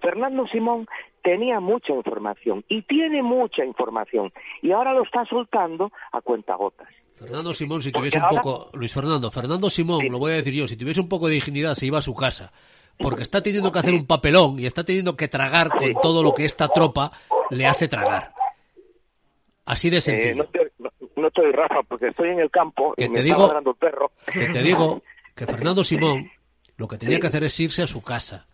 Fernando 0.00 0.46
Simón 0.46 0.86
tenía 1.22 1.60
mucha 1.60 1.92
información 1.92 2.64
y 2.68 2.82
tiene 2.82 3.22
mucha 3.22 3.64
información 3.64 4.32
y 4.60 4.72
ahora 4.72 4.92
lo 4.92 5.02
está 5.04 5.24
soltando 5.26 5.90
a 6.12 6.20
cuentagotas. 6.20 6.88
Fernando 7.16 7.54
Simón, 7.54 7.82
si 7.82 7.92
tuviese 7.92 8.18
un 8.18 8.28
poco, 8.28 8.70
Luis 8.74 8.92
Fernando, 8.92 9.30
Fernando 9.30 9.70
Simón, 9.70 10.08
lo 10.10 10.18
voy 10.18 10.32
a 10.32 10.36
decir 10.36 10.54
yo, 10.54 10.66
si 10.66 10.76
tuviese 10.76 11.00
un 11.00 11.08
poco 11.08 11.28
de 11.28 11.34
dignidad 11.34 11.74
se 11.74 11.86
iba 11.86 11.98
a 11.98 12.02
su 12.02 12.14
casa, 12.14 12.52
porque 12.98 13.22
está 13.22 13.42
teniendo 13.42 13.70
que 13.70 13.78
hacer 13.78 13.94
un 13.94 14.06
papelón 14.06 14.58
y 14.58 14.66
está 14.66 14.84
teniendo 14.84 15.16
que 15.16 15.28
tragar 15.28 15.70
con 15.70 15.92
todo 16.02 16.22
lo 16.22 16.34
que 16.34 16.44
esta 16.44 16.68
tropa 16.68 17.12
le 17.50 17.66
hace 17.66 17.86
tragar. 17.86 18.32
Así 19.64 19.88
de 19.90 19.98
eh, 19.98 20.00
sencillo. 20.00 20.48
no, 21.16 21.28
estoy, 21.28 21.52
Rafa, 21.52 21.82
porque 21.88 22.08
estoy 22.08 22.30
en 22.30 22.40
el 22.40 22.50
campo 22.50 22.94
que 22.96 23.08
te 23.08 23.22
digo, 23.22 23.48
perro. 23.78 24.10
Que 24.32 24.48
te 24.48 24.62
digo 24.62 25.02
que 25.36 25.46
Fernando 25.46 25.84
Simón 25.84 26.28
lo 26.76 26.88
que 26.88 26.98
tenía 26.98 27.20
que 27.20 27.28
hacer 27.28 27.44
es 27.44 27.60
irse 27.60 27.82
a 27.82 27.86
su 27.86 28.02
casa, 28.02 28.46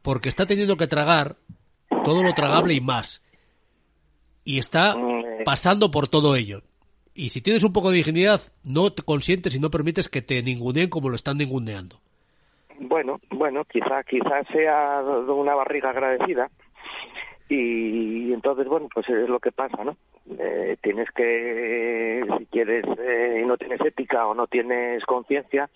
porque 0.00 0.30
está 0.30 0.46
teniendo 0.46 0.76
que 0.76 0.86
tragar 0.86 1.36
todo 2.04 2.22
lo 2.22 2.32
tragable 2.32 2.74
y 2.74 2.80
más. 2.80 3.22
Y 4.44 4.58
está 4.58 4.96
mm. 4.96 5.44
pasando 5.44 5.90
por 5.90 6.08
todo 6.08 6.36
ello. 6.36 6.62
Y 7.14 7.30
si 7.30 7.42
tienes 7.42 7.64
un 7.64 7.72
poco 7.72 7.90
de 7.90 7.96
dignidad, 7.96 8.40
no 8.64 8.92
te 8.92 9.02
consientes 9.02 9.54
y 9.54 9.60
no 9.60 9.70
permites 9.70 10.08
que 10.08 10.22
te 10.22 10.42
ninguneen 10.42 10.88
como 10.88 11.08
lo 11.08 11.16
están 11.16 11.38
ninguneando. 11.38 12.00
Bueno, 12.80 13.20
bueno, 13.30 13.64
quizá, 13.64 14.04
quizá 14.04 14.44
sea 14.52 15.02
una 15.02 15.54
barriga 15.54 15.90
agradecida. 15.90 16.48
Y, 17.48 18.32
entonces, 18.32 18.66
bueno, 18.66 18.88
pues 18.92 19.08
es 19.08 19.28
lo 19.28 19.40
que 19.40 19.52
pasa, 19.52 19.82
¿no? 19.82 19.96
Eh, 20.38 20.76
tienes 20.82 21.10
que, 21.10 22.22
si 22.38 22.46
quieres 22.46 22.84
eh, 22.98 23.40
y 23.42 23.46
no 23.46 23.56
tienes 23.56 23.80
ética 23.80 24.26
o 24.26 24.34
no 24.34 24.46
tienes 24.46 25.02
conciencia, 25.06 25.70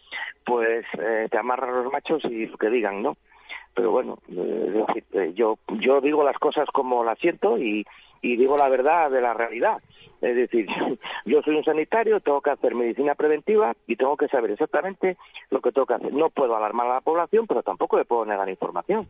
pues 0.44 0.84
eh, 0.98 1.28
te 1.30 1.38
amarras 1.38 1.70
a 1.70 1.82
los 1.82 1.92
machos 1.92 2.22
y 2.26 2.46
lo 2.46 2.58
que 2.58 2.68
digan, 2.68 3.02
¿no? 3.02 3.16
Pero 3.74 3.90
bueno, 3.90 4.18
eh, 4.28 4.84
eh, 5.12 5.32
yo, 5.34 5.58
yo 5.80 6.00
digo 6.00 6.24
las 6.24 6.38
cosas 6.38 6.66
como 6.72 7.04
las 7.04 7.18
siento 7.18 7.58
y, 7.58 7.86
y 8.20 8.36
digo 8.36 8.56
la 8.56 8.68
verdad 8.68 9.10
de 9.10 9.20
la 9.20 9.34
realidad. 9.34 9.78
Es 10.20 10.36
decir, 10.36 10.66
yo 11.24 11.42
soy 11.42 11.56
un 11.56 11.64
sanitario, 11.64 12.20
tengo 12.20 12.40
que 12.40 12.50
hacer 12.50 12.74
medicina 12.74 13.14
preventiva 13.14 13.74
y 13.86 13.96
tengo 13.96 14.16
que 14.16 14.28
saber 14.28 14.52
exactamente 14.52 15.16
lo 15.50 15.60
que 15.60 15.72
tengo 15.72 15.86
que 15.86 15.94
hacer. 15.94 16.12
No 16.12 16.30
puedo 16.30 16.56
alarmar 16.56 16.86
a 16.86 16.94
la 16.94 17.00
población, 17.00 17.46
pero 17.46 17.62
tampoco 17.62 17.98
le 17.98 18.04
puedo 18.04 18.24
negar 18.24 18.48
información. 18.48 19.08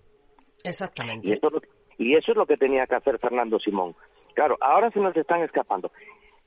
Exactamente. 0.64 1.28
Y 1.28 1.32
eso, 1.32 1.50
y 1.98 2.14
eso 2.14 2.32
es 2.32 2.36
lo 2.36 2.46
que 2.46 2.56
tenía 2.56 2.86
que 2.86 2.94
hacer 2.94 3.18
Fernando 3.18 3.58
Simón. 3.58 3.94
Claro, 4.34 4.56
ahora 4.60 4.90
se 4.90 5.00
nos 5.00 5.14
están 5.16 5.42
escapando. 5.42 5.90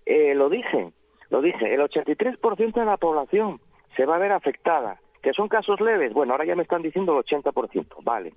Eh, 0.05 0.33
lo 0.33 0.49
dije, 0.49 0.91
lo 1.29 1.41
dije, 1.41 1.73
el 1.73 1.81
83% 1.81 2.73
de 2.73 2.85
la 2.85 2.97
población 2.97 3.59
se 3.95 4.05
va 4.05 4.15
a 4.15 4.19
ver 4.19 4.31
afectada 4.31 4.99
¿Que 5.25 5.33
son 5.33 5.47
casos 5.47 5.81
leves? 5.81 6.13
Bueno, 6.13 6.33
ahora 6.33 6.45
ya 6.45 6.55
me 6.55 6.61
están 6.61 6.83
diciendo 6.83 7.17
el 7.17 7.25
80%, 7.25 7.95
vale. 8.03 8.33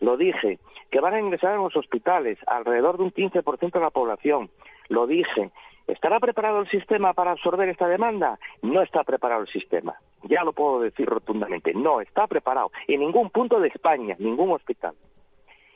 Lo 0.00 0.16
dije, 0.16 0.58
que 0.90 0.98
van 0.98 1.12
a 1.12 1.20
ingresar 1.20 1.54
en 1.54 1.62
los 1.62 1.76
hospitales 1.76 2.38
alrededor 2.46 2.96
de 2.96 3.02
un 3.02 3.12
15% 3.12 3.72
de 3.72 3.80
la 3.80 3.90
población. 3.90 4.48
Lo 4.88 5.06
dije. 5.06 5.50
¿Estará 5.86 6.18
preparado 6.18 6.60
el 6.60 6.70
sistema 6.70 7.12
para 7.12 7.32
absorber 7.32 7.68
esta 7.68 7.88
demanda? 7.88 8.38
No 8.62 8.80
está 8.80 9.04
preparado 9.04 9.42
el 9.42 9.48
sistema. 9.48 9.96
Ya 10.22 10.42
lo 10.42 10.54
puedo 10.54 10.80
decir 10.80 11.06
rotundamente. 11.06 11.74
No 11.74 12.00
está 12.00 12.26
preparado. 12.26 12.70
En 12.88 13.00
ningún 13.00 13.28
punto 13.28 13.60
de 13.60 13.68
España, 13.68 14.16
ningún 14.18 14.50
hospital. 14.52 14.94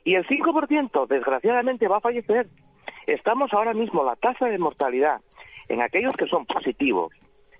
Y 0.02 0.14
el 0.14 0.26
5%, 0.26 1.06
desgraciadamente, 1.08 1.88
va 1.88 1.98
a 1.98 2.00
fallecer. 2.00 2.46
Estamos 3.06 3.52
ahora 3.52 3.74
mismo, 3.74 4.02
la 4.02 4.16
tasa 4.16 4.46
de 4.46 4.56
mortalidad 4.56 5.20
en 5.68 5.82
aquellos 5.82 6.14
que 6.14 6.26
son 6.26 6.46
positivos 6.46 7.12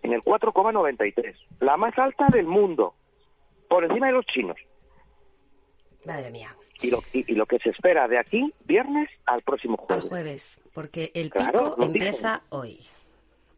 en 0.04 0.12
el 0.12 0.22
4,93, 0.22 1.34
la 1.60 1.76
más 1.76 1.98
alta 1.98 2.26
del 2.30 2.46
mundo, 2.46 2.94
por 3.68 3.84
encima 3.84 4.08
de 4.08 4.12
los 4.12 4.26
chinos. 4.26 4.56
Madre 6.04 6.30
mía. 6.30 6.54
Y 6.82 6.90
lo, 6.90 7.02
y, 7.14 7.34
lo 7.34 7.46
que 7.46 7.58
se 7.60 7.70
espera 7.70 8.06
de 8.06 8.18
aquí, 8.18 8.52
viernes, 8.66 9.08
al 9.24 9.40
próximo 9.40 9.78
jueves. 9.78 10.04
Al 10.04 10.10
jueves, 10.10 10.60
porque 10.74 11.10
el 11.14 11.30
pico 11.30 11.76
empieza 11.80 12.42
hoy. 12.50 12.78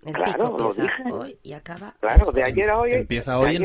El 0.04 0.12
claro, 0.12 0.56
pico 0.56 0.70
empieza 0.70 1.12
hoy 1.12 1.38
y 1.42 1.52
acaba. 1.52 1.94
Claro, 1.98 2.30
de 2.30 2.44
ayer 2.44 2.70
a 2.70 2.78
hoy. 2.78 2.92
Empieza 2.92 3.38
hoy 3.40 3.56
en, 3.56 3.64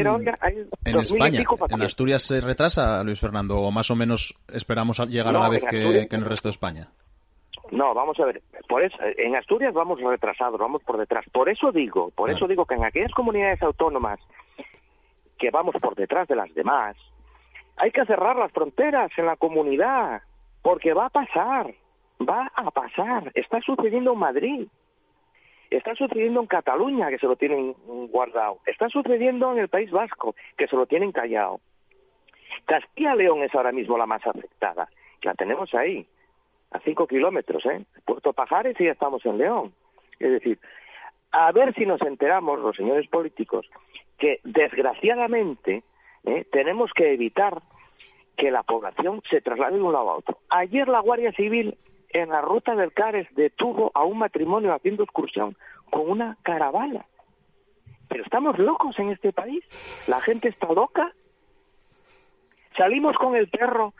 España. 0.97 1.43
En 1.69 1.81
Asturias 1.83 2.23
se 2.23 2.41
retrasa, 2.41 3.03
Luis 3.03 3.19
Fernando, 3.19 3.59
o 3.59 3.69
más 3.69 3.91
o 3.91 3.95
menos 3.95 4.33
esperamos 4.51 4.97
llegar 5.07 5.35
a 5.35 5.39
la 5.39 5.49
vez 5.49 5.63
que 5.69 6.07
en 6.09 6.19
el 6.19 6.25
resto 6.25 6.47
de 6.47 6.51
España. 6.51 6.89
No, 7.71 7.93
vamos 7.93 8.19
a 8.19 8.25
ver. 8.25 8.41
Por 8.67 8.83
eso, 8.83 8.97
en 9.17 9.35
Asturias 9.35 9.73
vamos 9.73 9.99
retrasados, 10.01 10.59
vamos 10.59 10.83
por 10.83 10.97
detrás. 10.97 11.25
Por 11.31 11.47
eso 11.49 11.71
digo, 11.71 12.11
por 12.11 12.29
eso 12.29 12.45
digo 12.47 12.65
que 12.65 12.75
en 12.75 12.83
aquellas 12.83 13.13
comunidades 13.13 13.63
autónomas 13.63 14.19
que 15.39 15.49
vamos 15.51 15.75
por 15.81 15.95
detrás 15.95 16.27
de 16.27 16.35
las 16.35 16.53
demás, 16.53 16.97
hay 17.77 17.91
que 17.91 18.05
cerrar 18.05 18.35
las 18.35 18.51
fronteras 18.51 19.09
en 19.17 19.25
la 19.25 19.37
comunidad, 19.37 20.21
porque 20.61 20.93
va 20.93 21.05
a 21.05 21.09
pasar, 21.09 21.73
va 22.19 22.51
a 22.53 22.69
pasar. 22.71 23.31
Está 23.33 23.61
sucediendo 23.61 24.13
en 24.13 24.19
Madrid, 24.19 24.67
está 25.69 25.95
sucediendo 25.95 26.41
en 26.41 26.47
Cataluña, 26.47 27.09
que 27.09 27.19
se 27.19 27.25
lo 27.25 27.37
tienen 27.37 27.73
guardado, 28.09 28.59
está 28.65 28.89
sucediendo 28.89 29.53
en 29.53 29.59
el 29.59 29.69
País 29.69 29.89
Vasco, 29.91 30.35
que 30.57 30.67
se 30.67 30.75
lo 30.75 30.85
tienen 30.85 31.13
callado. 31.13 31.61
Castilla-León 32.65 33.43
es 33.43 33.55
ahora 33.55 33.71
mismo 33.71 33.97
la 33.97 34.05
más 34.05 34.27
afectada, 34.27 34.89
la 35.23 35.33
tenemos 35.35 35.73
ahí 35.73 36.05
a 36.71 36.79
cinco 36.79 37.07
kilómetros, 37.07 37.65
¿eh? 37.65 37.85
Puerto 38.05 38.33
Pajares 38.33 38.79
y 38.79 38.85
ya 38.85 38.91
estamos 38.91 39.25
en 39.25 39.37
León. 39.37 39.73
Es 40.19 40.31
decir, 40.31 40.59
a 41.31 41.51
ver 41.51 41.73
si 41.75 41.85
nos 41.85 42.01
enteramos, 42.01 42.59
los 42.59 42.75
señores 42.75 43.07
políticos, 43.07 43.69
que 44.17 44.39
desgraciadamente 44.43 45.83
¿eh? 46.25 46.45
tenemos 46.51 46.91
que 46.93 47.13
evitar 47.13 47.61
que 48.37 48.51
la 48.51 48.63
población 48.63 49.21
se 49.29 49.41
traslade 49.41 49.75
de 49.75 49.81
un 49.81 49.93
lado 49.93 50.09
a 50.09 50.17
otro. 50.17 50.37
Ayer 50.49 50.87
la 50.87 50.99
Guardia 50.99 51.31
Civil 51.33 51.77
en 52.09 52.29
la 52.29 52.41
ruta 52.41 52.75
del 52.75 52.93
Cares 52.93 53.27
detuvo 53.35 53.91
a 53.93 54.03
un 54.03 54.17
matrimonio 54.17 54.73
haciendo 54.73 55.03
excursión 55.03 55.55
con 55.89 56.09
una 56.09 56.37
caravana. 56.43 57.05
Pero 58.07 58.23
estamos 58.23 58.57
locos 58.59 58.97
en 58.99 59.09
este 59.09 59.31
país. 59.31 59.63
La 60.07 60.19
gente 60.19 60.49
está 60.49 60.71
loca. 60.73 61.13
Salimos 62.77 63.15
con 63.17 63.35
el 63.35 63.47
perro 63.49 63.93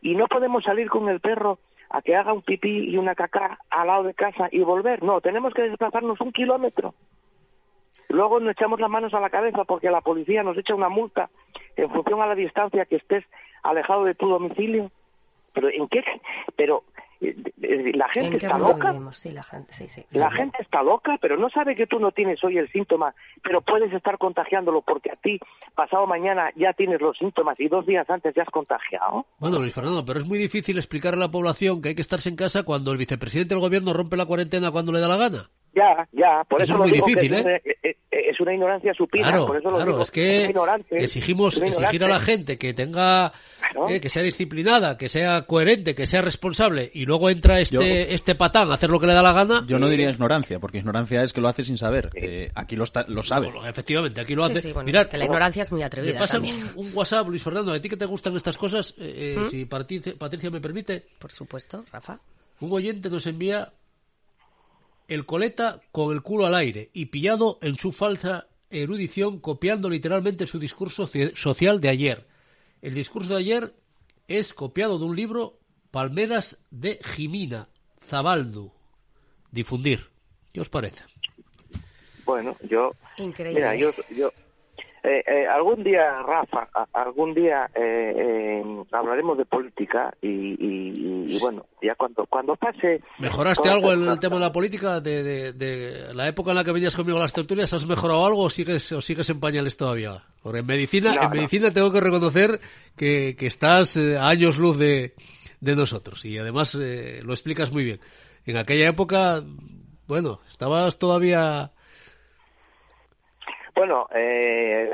y 0.00 0.14
no 0.14 0.26
podemos 0.26 0.64
salir 0.64 0.88
con 0.90 1.08
el 1.08 1.20
perro 1.20 1.58
a 1.92 2.00
que 2.00 2.16
haga 2.16 2.32
un 2.32 2.42
pipí 2.42 2.90
y 2.90 2.96
una 2.96 3.14
caca 3.14 3.58
al 3.70 3.86
lado 3.86 4.04
de 4.04 4.14
casa 4.14 4.48
y 4.50 4.60
volver. 4.60 5.02
No, 5.02 5.20
tenemos 5.20 5.52
que 5.52 5.62
desplazarnos 5.62 6.20
un 6.20 6.32
kilómetro. 6.32 6.94
Luego 8.08 8.40
nos 8.40 8.52
echamos 8.52 8.80
las 8.80 8.90
manos 8.90 9.12
a 9.12 9.20
la 9.20 9.28
cabeza 9.28 9.64
porque 9.64 9.90
la 9.90 10.00
policía 10.00 10.42
nos 10.42 10.56
echa 10.56 10.74
una 10.74 10.88
multa 10.88 11.28
en 11.76 11.90
función 11.90 12.22
a 12.22 12.26
la 12.26 12.34
distancia 12.34 12.86
que 12.86 12.96
estés 12.96 13.24
alejado 13.62 14.04
de 14.04 14.14
tu 14.14 14.26
domicilio. 14.26 14.90
Pero 15.52 15.68
¿en 15.68 15.86
qué? 15.88 16.02
Pero 16.56 16.82
la 17.94 18.08
gente 18.08 18.36
está 18.36 18.58
loca. 18.58 18.92
la 20.12 20.30
gente, 20.30 20.56
está 20.60 20.82
loca, 20.82 21.18
pero 21.20 21.36
no 21.36 21.48
sabe 21.50 21.76
que 21.76 21.86
tú 21.86 21.98
no 21.98 22.10
tienes 22.10 22.42
hoy 22.42 22.58
el 22.58 22.70
síntoma, 22.70 23.14
pero 23.42 23.60
puedes 23.60 23.92
estar 23.92 24.18
contagiándolo 24.18 24.82
porque 24.82 25.10
a 25.10 25.16
ti 25.16 25.38
pasado 25.74 26.06
mañana 26.06 26.50
ya 26.56 26.72
tienes 26.72 27.00
los 27.00 27.16
síntomas 27.16 27.58
y 27.60 27.68
dos 27.68 27.86
días 27.86 28.08
antes 28.10 28.34
ya 28.34 28.42
has 28.42 28.50
contagiado. 28.50 29.26
Bueno, 29.38 29.58
Luis 29.58 29.74
Fernando, 29.74 30.04
pero 30.04 30.18
es 30.18 30.26
muy 30.26 30.38
difícil 30.38 30.76
explicar 30.76 31.14
a 31.14 31.18
la 31.18 31.30
población 31.30 31.80
que 31.80 31.90
hay 31.90 31.94
que 31.94 32.02
estarse 32.02 32.28
en 32.28 32.36
casa 32.36 32.64
cuando 32.64 32.92
el 32.92 32.98
vicepresidente 32.98 33.54
del 33.54 33.60
gobierno 33.62 33.92
rompe 33.92 34.16
la 34.16 34.26
cuarentena 34.26 34.70
cuando 34.70 34.92
le 34.92 35.00
da 35.00 35.08
la 35.08 35.16
gana. 35.16 35.50
Ya, 35.74 36.06
ya, 36.12 36.44
por 36.44 36.60
eso, 36.60 36.74
es 36.74 36.78
muy 36.78 36.90
difícil, 36.90 37.32
¿eh? 37.32 37.62
Es 38.10 38.38
una, 38.40 38.52
ignorancia 38.52 38.92
supina, 38.92 39.28
claro, 39.28 39.46
por 39.46 39.56
eso 39.56 39.70
lo 39.70 39.76
claro, 39.76 40.02
es 40.02 40.10
que 40.10 40.52
exigimos 40.90 41.56
exigir 41.60 42.04
a 42.04 42.08
la 42.08 42.20
gente 42.20 42.58
que 42.58 42.74
tenga 42.74 43.32
eh, 43.88 44.00
que 44.00 44.10
sea 44.10 44.22
disciplinada, 44.22 44.98
que 44.98 45.08
sea 45.08 45.42
coherente, 45.42 45.94
que 45.94 46.06
sea 46.06 46.20
responsable 46.20 46.90
y 46.92 47.06
luego 47.06 47.30
entra 47.30 47.60
este 47.60 48.14
este 48.14 48.34
patán 48.34 48.70
a 48.70 48.74
hacer 48.74 48.90
lo 48.90 49.00
que 49.00 49.06
le 49.06 49.14
da 49.14 49.22
la 49.22 49.32
gana. 49.32 49.64
Yo 49.66 49.78
no 49.78 49.88
diría 49.88 50.10
ignorancia, 50.10 50.58
porque 50.58 50.78
ignorancia 50.78 51.22
es 51.22 51.32
que 51.32 51.40
lo 51.40 51.48
hace 51.48 51.64
sin 51.64 51.78
saber. 51.78 52.10
Eh, 52.14 52.50
aquí 52.54 52.76
lo 52.76 52.84
lo 53.08 53.22
sabe. 53.22 53.50
efectivamente, 53.66 54.20
aquí 54.20 54.34
lo 54.34 54.44
hace. 54.44 54.74
que 54.74 55.16
la 55.16 55.24
ignorancia 55.24 55.62
es 55.62 55.72
muy 55.72 55.82
atrevida. 55.82 56.12
Me 56.12 56.18
pasa 56.18 56.38
un, 56.38 56.90
WhatsApp, 56.92 57.28
Luis 57.28 57.42
Fernando, 57.42 57.72
a 57.72 57.80
ti 57.80 57.88
que 57.88 57.96
te 57.96 58.04
gustan 58.04 58.36
estas 58.36 58.58
cosas, 58.58 58.94
eh, 58.98 59.36
¿Mm? 59.38 59.44
si 59.46 59.64
Patricia 59.64 60.50
me 60.50 60.60
permite. 60.60 61.02
Por 61.18 61.32
supuesto, 61.32 61.84
Rafa. 61.90 62.18
Un 62.60 62.72
oyente 62.72 63.08
nos 63.08 63.26
envía 63.26 63.72
el 65.12 65.26
coleta 65.26 65.82
con 65.92 66.14
el 66.14 66.22
culo 66.22 66.46
al 66.46 66.54
aire 66.54 66.88
y 66.94 67.06
pillado 67.06 67.58
en 67.60 67.74
su 67.74 67.92
falsa 67.92 68.46
erudición 68.70 69.40
copiando 69.40 69.90
literalmente 69.90 70.46
su 70.46 70.58
discurso 70.58 71.06
social 71.34 71.82
de 71.82 71.90
ayer. 71.90 72.26
El 72.80 72.94
discurso 72.94 73.34
de 73.34 73.40
ayer 73.40 73.74
es 74.26 74.54
copiado 74.54 74.98
de 74.98 75.04
un 75.04 75.14
libro 75.14 75.58
Palmeras 75.90 76.58
de 76.70 76.98
Jimina, 77.04 77.68
Zabaldu. 78.02 78.72
Difundir. 79.50 80.06
¿Qué 80.50 80.62
os 80.62 80.70
parece? 80.70 81.04
bueno, 82.24 82.56
yo... 82.62 82.92
Increíble. 83.18 83.60
Mira, 83.60 83.76
yo, 83.76 83.90
yo 84.16 84.32
eh, 85.04 85.22
eh, 85.26 85.46
algún 85.48 85.82
día, 85.82 86.22
Rafa, 86.22 86.68
algún 86.92 87.34
día 87.34 87.68
eh, 87.74 88.14
eh, 88.16 88.84
hablaremos 88.92 89.36
de 89.36 89.44
política 89.44 90.14
y, 90.22 91.38
bueno, 91.40 91.66
ya 91.82 91.94
cuando 91.96 92.24
cuando 92.26 92.54
pase... 92.54 93.00
¿Mejoraste 93.18 93.68
algo 93.68 93.92
en 93.92 94.08
el 94.08 94.20
tema 94.20 94.36
de 94.36 94.42
la 94.42 94.52
política? 94.52 95.00
De, 95.00 95.52
de, 95.52 96.14
la 96.14 96.28
época 96.28 96.50
en 96.50 96.56
la 96.56 96.64
que 96.64 96.72
venías 96.72 96.94
conmigo 96.94 97.18
a 97.18 97.22
las 97.22 97.32
tertulias, 97.32 97.72
¿has 97.72 97.86
mejorado 97.86 98.24
algo 98.24 98.42
o 98.42 98.50
sigues, 98.50 98.92
o 98.92 99.00
sigues 99.00 99.28
en 99.30 99.40
pañales 99.40 99.76
todavía? 99.76 100.22
Porque 100.40 100.60
en 100.60 100.66
medicina, 100.66 101.14
en 101.20 101.30
medicina 101.30 101.72
tengo 101.72 101.90
que 101.90 102.00
reconocer 102.00 102.60
que, 102.96 103.34
que 103.36 103.46
estás 103.46 103.96
a 103.96 104.28
años 104.28 104.58
luz 104.58 104.78
de, 104.78 105.14
de 105.60 105.74
nosotros 105.74 106.24
y 106.24 106.38
además 106.38 106.74
lo 106.76 107.32
explicas 107.32 107.72
muy 107.72 107.84
bien. 107.84 108.00
En 108.46 108.56
aquella 108.56 108.88
época, 108.88 109.42
bueno, 110.06 110.40
estabas 110.48 110.98
todavía 110.98 111.72
bueno, 113.74 114.06
eh... 114.14 114.90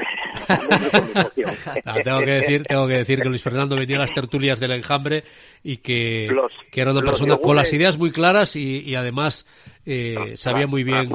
tengo 2.04 2.20
que 2.20 2.30
decir, 2.30 2.62
tengo 2.64 2.86
que 2.86 2.98
decir 2.98 3.20
que 3.20 3.28
Luis 3.28 3.42
Fernando 3.42 3.76
venía 3.76 3.96
a 3.96 4.00
las 4.00 4.12
tertulias 4.12 4.60
del 4.60 4.72
enjambre 4.72 5.24
y 5.62 5.78
que, 5.78 6.28
que 6.70 6.80
era 6.80 6.92
una 6.92 7.02
persona 7.02 7.38
con 7.38 7.56
las 7.56 7.72
ideas 7.72 7.98
muy 7.98 8.12
claras 8.12 8.56
y, 8.56 8.94
además 8.94 9.46
eh, 9.84 10.34
sabía 10.36 10.66
muy 10.66 10.84
bien 10.84 11.08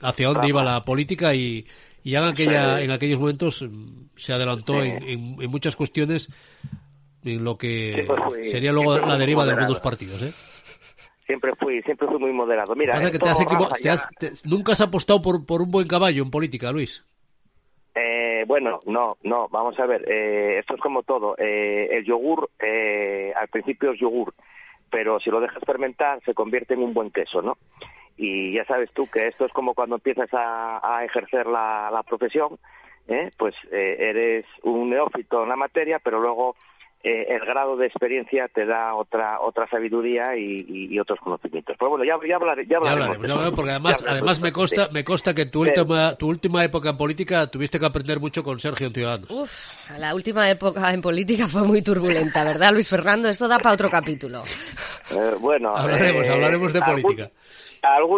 hacia 0.00 0.28
dónde 0.28 0.48
iba 0.48 0.62
la 0.62 0.82
política 0.82 1.34
y, 1.34 1.66
y 2.04 2.14
en, 2.14 2.22
aquella, 2.24 2.80
en 2.80 2.90
aquellos 2.92 3.18
momentos 3.18 3.62
mm, 3.62 4.10
se 4.16 4.32
adelantó 4.32 4.82
en, 4.82 5.02
en, 5.40 5.50
muchas 5.50 5.74
cuestiones 5.74 6.28
en 7.24 7.42
lo 7.42 7.58
que 7.58 8.06
sería 8.50 8.70
luego 8.72 8.98
la 8.98 9.18
deriva 9.18 9.44
de 9.44 9.52
algunos 9.52 9.80
partidos. 9.80 10.22
¿eh? 10.22 10.32
Siempre 11.26 11.52
fui 11.56 11.82
siempre 11.82 12.06
fui 12.06 12.18
muy 12.18 12.32
moderado. 12.32 12.74
Mira 12.74 12.98
nunca 14.44 14.72
has 14.72 14.80
apostado 14.80 15.20
por, 15.20 15.44
por 15.44 15.62
un 15.62 15.70
buen 15.70 15.86
caballo 15.86 16.22
en 16.22 16.30
política 16.30 16.72
Luis. 16.72 17.04
Eh, 17.94 18.44
bueno 18.46 18.80
no 18.84 19.16
no 19.22 19.48
vamos 19.48 19.78
a 19.78 19.86
ver 19.86 20.04
eh, 20.06 20.58
esto 20.58 20.74
es 20.74 20.80
como 20.80 21.02
todo 21.02 21.34
eh, 21.38 21.88
el 21.92 22.04
yogur 22.04 22.50
eh, 22.60 23.32
al 23.34 23.48
principio 23.48 23.92
es 23.92 23.98
yogur 23.98 24.34
pero 24.90 25.18
si 25.18 25.30
lo 25.30 25.40
dejas 25.40 25.62
fermentar 25.64 26.20
se 26.24 26.34
convierte 26.34 26.74
en 26.74 26.82
un 26.82 26.92
buen 26.92 27.10
queso 27.10 27.40
no 27.40 27.56
y 28.18 28.52
ya 28.52 28.66
sabes 28.66 28.90
tú 28.92 29.08
que 29.10 29.26
esto 29.26 29.46
es 29.46 29.52
como 29.52 29.72
cuando 29.72 29.94
empiezas 29.96 30.28
a, 30.34 30.80
a 30.82 31.06
ejercer 31.06 31.46
la, 31.46 31.88
la 31.90 32.02
profesión 32.02 32.58
¿eh? 33.08 33.30
pues 33.38 33.54
eres 33.72 34.44
un 34.62 34.90
neófito 34.90 35.44
en 35.44 35.48
la 35.48 35.56
materia 35.56 35.98
pero 35.98 36.20
luego 36.20 36.54
eh, 37.02 37.26
el 37.28 37.40
grado 37.40 37.76
de 37.76 37.86
experiencia 37.86 38.48
te 38.48 38.66
da 38.66 38.94
otra 38.94 39.40
otra 39.40 39.68
sabiduría 39.68 40.36
y, 40.36 40.98
otros 40.98 41.20
conocimientos. 41.20 41.76
Pero 41.78 41.90
bueno, 41.90 42.04
ya, 42.04 42.14
ya, 42.26 42.36
hablaré, 42.36 42.66
ya 42.66 42.78
hablaremos. 42.78 43.52
porque 43.54 43.70
además, 43.70 44.04
además 44.08 44.40
me 44.40 44.52
consta, 44.52 44.88
me 44.92 45.04
consta 45.04 45.34
que 45.34 45.46
tu 45.46 45.60
última, 45.60 46.16
tu 46.16 46.28
última 46.28 46.64
época 46.64 46.90
en 46.90 46.96
política 46.96 47.46
tuviste 47.46 47.78
que 47.78 47.86
aprender 47.86 48.18
mucho 48.18 48.42
con 48.42 48.58
Sergio 48.58 48.88
en 48.88 48.92
Ciudadanos. 48.94 49.30
Uf, 49.30 49.70
la 49.98 50.14
última 50.14 50.50
época 50.50 50.92
en 50.92 51.00
política 51.00 51.46
fue 51.46 51.62
muy 51.62 51.82
turbulenta, 51.82 52.44
¿verdad, 52.44 52.72
Luis 52.72 52.88
Fernando? 52.88 53.28
Eso 53.28 53.46
da 53.46 53.58
para 53.58 53.74
otro 53.74 53.90
capítulo. 53.90 54.42
Eh, 55.10 55.34
bueno, 55.38 55.76
hablaremos, 55.76 56.26
eh, 56.26 56.30
hablaremos 56.30 56.72
de 56.72 56.80
política. 56.80 57.22
Algún 57.22 57.45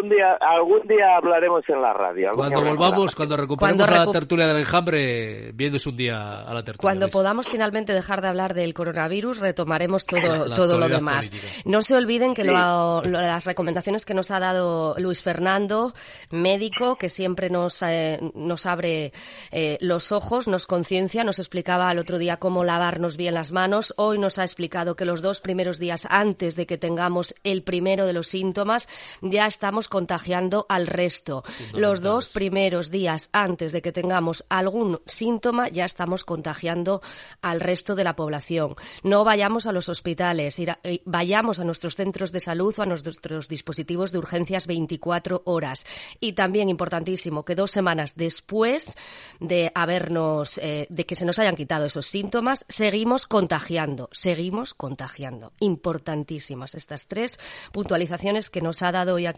día, 0.08 0.38
algún 0.40 0.86
día 0.86 1.16
hablaremos 1.16 1.62
en 1.68 1.82
la 1.82 1.92
radio. 1.92 2.32
Cuando 2.34 2.62
volvamos, 2.62 3.14
cuando 3.14 3.36
recuperemos 3.36 3.90
la 3.90 4.10
tertulia 4.12 4.46
del 4.46 4.58
enjambre, 4.58 5.52
vienes 5.52 5.86
un 5.86 5.96
día 5.96 6.42
a 6.42 6.54
la 6.54 6.62
tertulia. 6.62 6.80
Cuando 6.80 7.08
podamos 7.08 7.48
finalmente 7.48 7.92
dejar 7.92 8.22
de 8.22 8.28
hablar 8.28 8.54
del 8.54 8.74
coronavirus, 8.74 9.40
retomaremos 9.40 10.06
todo, 10.06 10.50
todo 10.54 10.78
lo 10.78 10.88
demás. 10.88 11.32
No 11.64 11.82
se 11.82 11.96
olviden 11.96 12.34
que 12.34 12.44
las 12.44 13.44
recomendaciones 13.44 14.04
que 14.04 14.14
nos 14.14 14.30
ha 14.30 14.40
dado 14.40 14.94
Luis 14.98 15.22
Fernando, 15.22 15.92
médico, 16.30 16.96
que 16.96 17.08
siempre 17.08 17.50
nos, 17.50 17.82
eh, 17.82 18.18
nos 18.34 18.66
abre 18.66 19.12
eh, 19.50 19.78
los 19.80 20.12
ojos, 20.12 20.48
nos 20.48 20.66
conciencia, 20.66 21.24
nos 21.24 21.38
explicaba 21.38 21.90
el 21.90 21.98
otro 21.98 22.18
día 22.18 22.38
cómo 22.38 22.64
lavarnos 22.64 23.16
bien 23.16 23.34
las 23.34 23.52
manos. 23.52 23.94
Hoy 23.96 24.18
nos 24.18 24.38
ha 24.38 24.44
explicado 24.44 24.96
que 24.96 25.04
los 25.04 25.22
dos 25.22 25.40
primeros 25.40 25.78
días 25.78 26.06
antes 26.10 26.56
de 26.56 26.66
que 26.66 26.78
tengamos 26.78 27.34
el 27.44 27.62
primero 27.62 28.06
de 28.06 28.12
los 28.12 28.28
síntomas, 28.28 28.88
ya 29.20 29.47
estamos 29.48 29.88
contagiando 29.88 30.66
al 30.68 30.86
resto. 30.86 31.42
Los 31.72 32.00
dos 32.00 32.28
primeros 32.28 32.90
días 32.90 33.30
antes 33.32 33.72
de 33.72 33.82
que 33.82 33.92
tengamos 33.92 34.44
algún 34.48 35.00
síntoma 35.06 35.68
ya 35.68 35.84
estamos 35.84 36.24
contagiando 36.24 37.02
al 37.42 37.60
resto 37.60 37.94
de 37.94 38.04
la 38.04 38.16
población. 38.16 38.76
No 39.02 39.24
vayamos 39.24 39.66
a 39.66 39.72
los 39.72 39.88
hospitales, 39.88 40.58
eh, 40.58 41.02
vayamos 41.04 41.58
a 41.58 41.64
nuestros 41.64 41.96
centros 41.96 42.32
de 42.32 42.40
salud 42.40 42.74
o 42.78 42.82
a 42.82 42.86
nuestros 42.86 43.48
dispositivos 43.48 44.12
de 44.12 44.18
urgencias 44.18 44.66
24 44.66 45.42
horas. 45.46 45.86
Y 46.20 46.34
también 46.34 46.68
importantísimo 46.68 47.44
que 47.44 47.54
dos 47.54 47.70
semanas 47.70 48.14
después 48.16 48.96
de 49.40 49.72
habernos, 49.74 50.58
eh, 50.58 50.86
de 50.90 51.06
que 51.06 51.14
se 51.14 51.24
nos 51.24 51.38
hayan 51.38 51.56
quitado 51.56 51.86
esos 51.86 52.06
síntomas, 52.06 52.64
seguimos 52.68 53.26
contagiando, 53.26 54.08
seguimos 54.12 54.74
contagiando. 54.74 55.52
Importantísimas 55.60 56.74
estas 56.74 57.06
tres 57.06 57.38
puntualizaciones 57.72 58.50
que 58.50 58.60
nos 58.60 58.82
ha 58.82 58.92
dado 58.92 59.14
hoy 59.14 59.26
aquí 59.26 59.37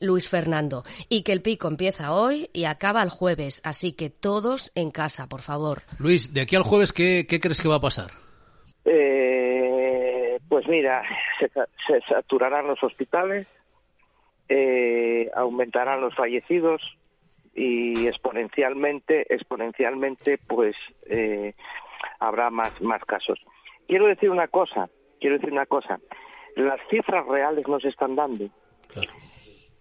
Luis 0.00 0.28
Fernando. 0.28 0.82
Y 1.08 1.22
que 1.22 1.32
el 1.32 1.42
pico 1.42 1.68
empieza 1.68 2.12
hoy 2.12 2.48
y 2.52 2.64
acaba 2.64 3.02
el 3.02 3.10
jueves. 3.10 3.60
Así 3.64 3.92
que 3.92 4.10
todos 4.10 4.72
en 4.74 4.90
casa, 4.90 5.28
por 5.28 5.40
favor. 5.40 5.82
Luis, 5.98 6.32
de 6.32 6.42
aquí 6.42 6.56
al 6.56 6.62
jueves, 6.62 6.92
¿qué, 6.92 7.26
crees 7.26 7.60
que 7.60 7.68
va 7.68 7.76
a 7.76 7.80
pasar? 7.80 8.10
Eh, 8.84 10.38
pues 10.48 10.68
mira, 10.68 11.02
se, 11.38 12.00
saturarán 12.08 12.66
los 12.66 12.82
hospitales, 12.82 13.46
eh, 14.48 15.30
aumentarán 15.34 16.00
los 16.00 16.14
fallecidos 16.14 16.82
y 17.54 18.06
exponencialmente, 18.06 19.32
exponencialmente, 19.32 20.38
pues 20.38 20.74
eh, 21.06 21.54
habrá 22.18 22.50
más, 22.50 22.80
más 22.80 23.04
casos. 23.04 23.38
Quiero 23.86 24.06
decir 24.06 24.30
una 24.30 24.48
cosa, 24.48 24.88
quiero 25.20 25.36
decir 25.36 25.52
una 25.52 25.66
cosa. 25.66 26.00
Las 26.56 26.80
cifras 26.88 27.26
reales 27.26 27.66
nos 27.68 27.84
están 27.84 28.16
dando. 28.16 28.48
Claro 28.94 29.12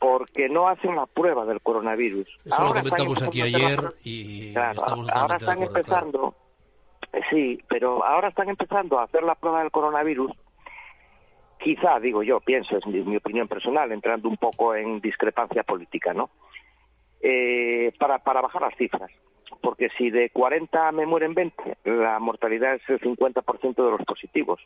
porque 0.04 0.49
no 0.49 0.67
hacen 0.67 0.97
la 0.97 1.06
prueba 1.06 1.45
del 1.45 1.62
coronavirus. 1.62 2.28
Eso 2.43 2.54
ahora 2.54 2.84
lo 2.84 2.89
comentamos 2.89 3.23
aquí 3.23 3.41
ayer 3.41 3.80
y 4.04 4.54
ahora 4.58 5.38
están 5.38 5.63
empezando, 5.63 6.36
sí, 7.30 7.63
pero 7.69 8.04
ahora 8.04 8.28
están 8.28 8.49
empezando 8.49 8.99
a 8.99 9.04
hacer 9.04 9.23
la 9.23 9.36
prueba 9.36 9.62
del 9.62 9.71
coronavirus. 9.71 10.34
Quizá, 11.58 12.02
digo 12.02 12.21
yo, 12.21 12.41
pienso, 12.41 12.76
es 12.76 12.86
mi, 12.86 13.15
opinión 13.15 13.47
personal, 13.47 13.93
entrando 13.93 14.28
un 14.28 14.36
poco 14.36 14.76
en 14.76 14.99
discrepancia 14.99 15.63
política, 15.63 16.13
¿no? 16.13 16.32
Eh, 17.21 17.93
para, 17.97 18.19
para 18.19 18.41
bajar 18.41 18.63
las 18.63 18.76
cifras. 18.76 19.10
Porque 19.62 19.88
si 19.97 20.10
de 20.10 20.32
40 20.32 20.91
me 20.91 21.06
mueren 21.06 21.34
20, 21.34 21.78
la 21.86 22.19
mortalidad 22.19 22.76
es 22.76 22.82
el 22.89 22.99
50% 22.99 23.76
de 23.76 23.91
los 23.91 24.02
positivos 24.06 24.60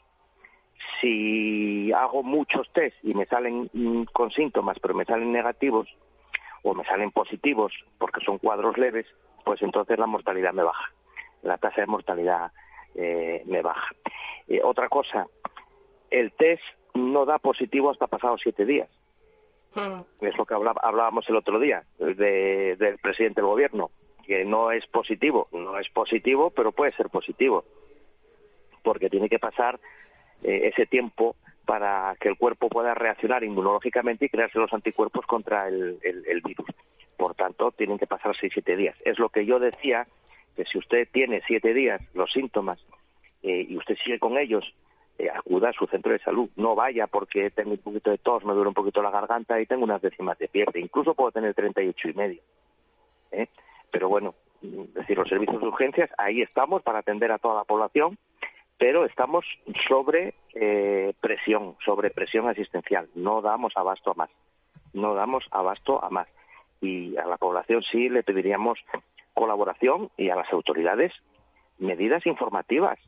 si 1.01 1.91
hago 1.91 2.23
muchos 2.23 2.71
test 2.73 2.95
y 3.03 3.13
me 3.13 3.25
salen 3.25 3.69
mm, 3.73 4.03
con 4.13 4.31
síntomas, 4.31 4.77
pero 4.79 4.93
me 4.93 5.05
salen 5.05 5.31
negativos 5.31 5.87
o 6.63 6.73
me 6.73 6.83
salen 6.85 7.11
positivos 7.11 7.73
porque 7.97 8.23
son 8.25 8.37
cuadros 8.37 8.77
leves, 8.77 9.05
pues 9.43 9.61
entonces 9.61 9.97
la 9.97 10.07
mortalidad 10.07 10.53
me 10.53 10.63
baja. 10.63 10.91
La 11.43 11.57
tasa 11.57 11.81
de 11.81 11.87
mortalidad 11.87 12.51
eh, 12.95 13.43
me 13.45 13.61
baja. 13.61 13.93
Eh, 14.47 14.61
otra 14.63 14.89
cosa, 14.89 15.27
el 16.09 16.31
test 16.33 16.63
no 16.93 17.25
da 17.25 17.37
positivo 17.37 17.91
hasta 17.91 18.07
pasados 18.07 18.41
siete 18.41 18.65
días. 18.65 18.89
Hmm. 19.75 20.01
Es 20.21 20.35
lo 20.37 20.45
que 20.45 20.55
hablábamos 20.55 21.27
el 21.29 21.35
otro 21.35 21.59
día 21.59 21.83
del 21.99 22.97
presidente 23.01 23.41
del 23.41 23.49
gobierno, 23.49 23.91
que 24.25 24.43
no 24.43 24.71
es 24.71 24.85
positivo, 24.87 25.47
no 25.51 25.77
es 25.77 25.87
positivo, 25.89 26.49
pero 26.49 26.71
puede 26.71 26.93
ser 26.93 27.09
positivo, 27.09 27.63
porque 28.83 29.09
tiene 29.09 29.29
que 29.29 29.39
pasar 29.39 29.79
eh, 30.43 30.69
ese 30.73 30.85
tiempo 30.85 31.35
para 31.65 32.15
que 32.19 32.29
el 32.29 32.37
cuerpo 32.37 32.69
pueda 32.69 32.93
reaccionar 32.93 33.43
inmunológicamente 33.43 34.25
y 34.25 34.29
crearse 34.29 34.57
los 34.57 34.73
anticuerpos 34.73 35.25
contra 35.25 35.67
el, 35.67 35.99
virus. 36.43 36.67
Por 37.17 37.35
tanto, 37.35 37.71
tienen 37.71 37.97
que 37.97 38.07
pasar 38.07 38.35
seis 38.39 38.53
siete 38.53 38.77
días. 38.77 38.95
Es 39.03 39.19
lo 39.19 39.29
que 39.29 39.45
yo 39.45 39.59
decía, 39.59 40.07
que 40.55 40.63
si 40.63 40.77
usted 40.77 41.09
tiene 41.11 41.41
siete 41.45 41.73
días 41.73 42.01
los 42.13 42.31
síntomas 42.31 42.79
eh, 43.43 43.65
y 43.67 43.77
usted 43.77 43.97
sigue 44.03 44.17
con 44.17 44.37
ellos, 44.37 44.63
eh, 45.19 45.29
acuda 45.29 45.69
a 45.69 45.73
su 45.73 45.87
centro 45.87 46.13
de 46.13 46.19
salud. 46.19 46.49
No 46.55 46.73
vaya 46.73 47.07
porque 47.07 47.49
tengo 47.49 47.71
un 47.71 47.79
poquito 47.79 48.11
de 48.11 48.17
tos, 48.17 48.45
me 48.45 48.53
duele 48.53 48.69
un 48.69 48.73
poquito 48.73 49.01
la 49.01 49.11
garganta 49.11 49.59
y 49.59 49.65
tengo 49.65 49.83
unas 49.83 50.01
décimas 50.01 50.37
de 50.37 50.47
fiebre. 50.47 50.79
Incluso 50.79 51.15
puedo 51.15 51.31
tener 51.31 51.53
38 51.53 52.09
y 52.09 52.13
medio. 52.13 52.41
¿eh? 53.31 53.47
Pero 53.91 54.07
bueno, 54.07 54.35
es 54.61 54.93
decir, 54.93 55.17
los 55.17 55.27
servicios 55.27 55.59
de 55.59 55.67
urgencias, 55.67 56.09
ahí 56.17 56.41
estamos 56.41 56.81
para 56.83 56.99
atender 56.99 57.31
a 57.31 57.39
toda 57.39 57.55
la 57.55 57.63
población 57.63 58.17
pero 58.77 59.05
estamos 59.05 59.45
sobre 59.87 60.35
eh, 60.53 61.13
presión, 61.19 61.75
sobre 61.83 62.11
presión 62.11 62.47
asistencial. 62.47 63.09
No 63.15 63.41
damos 63.41 63.73
abasto 63.75 64.11
a 64.11 64.13
más. 64.13 64.29
No 64.93 65.15
damos 65.15 65.45
abasto 65.51 66.03
a 66.03 66.09
más. 66.09 66.27
Y 66.79 67.17
a 67.17 67.25
la 67.25 67.37
población 67.37 67.81
sí 67.91 68.09
le 68.09 68.23
pediríamos 68.23 68.79
colaboración 69.33 70.09
y 70.17 70.29
a 70.29 70.35
las 70.35 70.51
autoridades 70.53 71.11
medidas 71.79 72.25
informativas. 72.25 72.99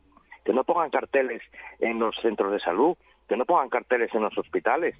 Que 0.44 0.54
no 0.54 0.64
pongan 0.64 0.90
carteles 0.90 1.42
en 1.80 2.00
los 2.00 2.16
centros 2.22 2.52
de 2.52 2.60
salud, 2.60 2.98
que 3.28 3.38
no 3.38 3.46
pongan 3.46 3.70
carteles 3.70 4.14
en 4.16 4.24
los 4.24 4.36
hospitales, 4.38 4.96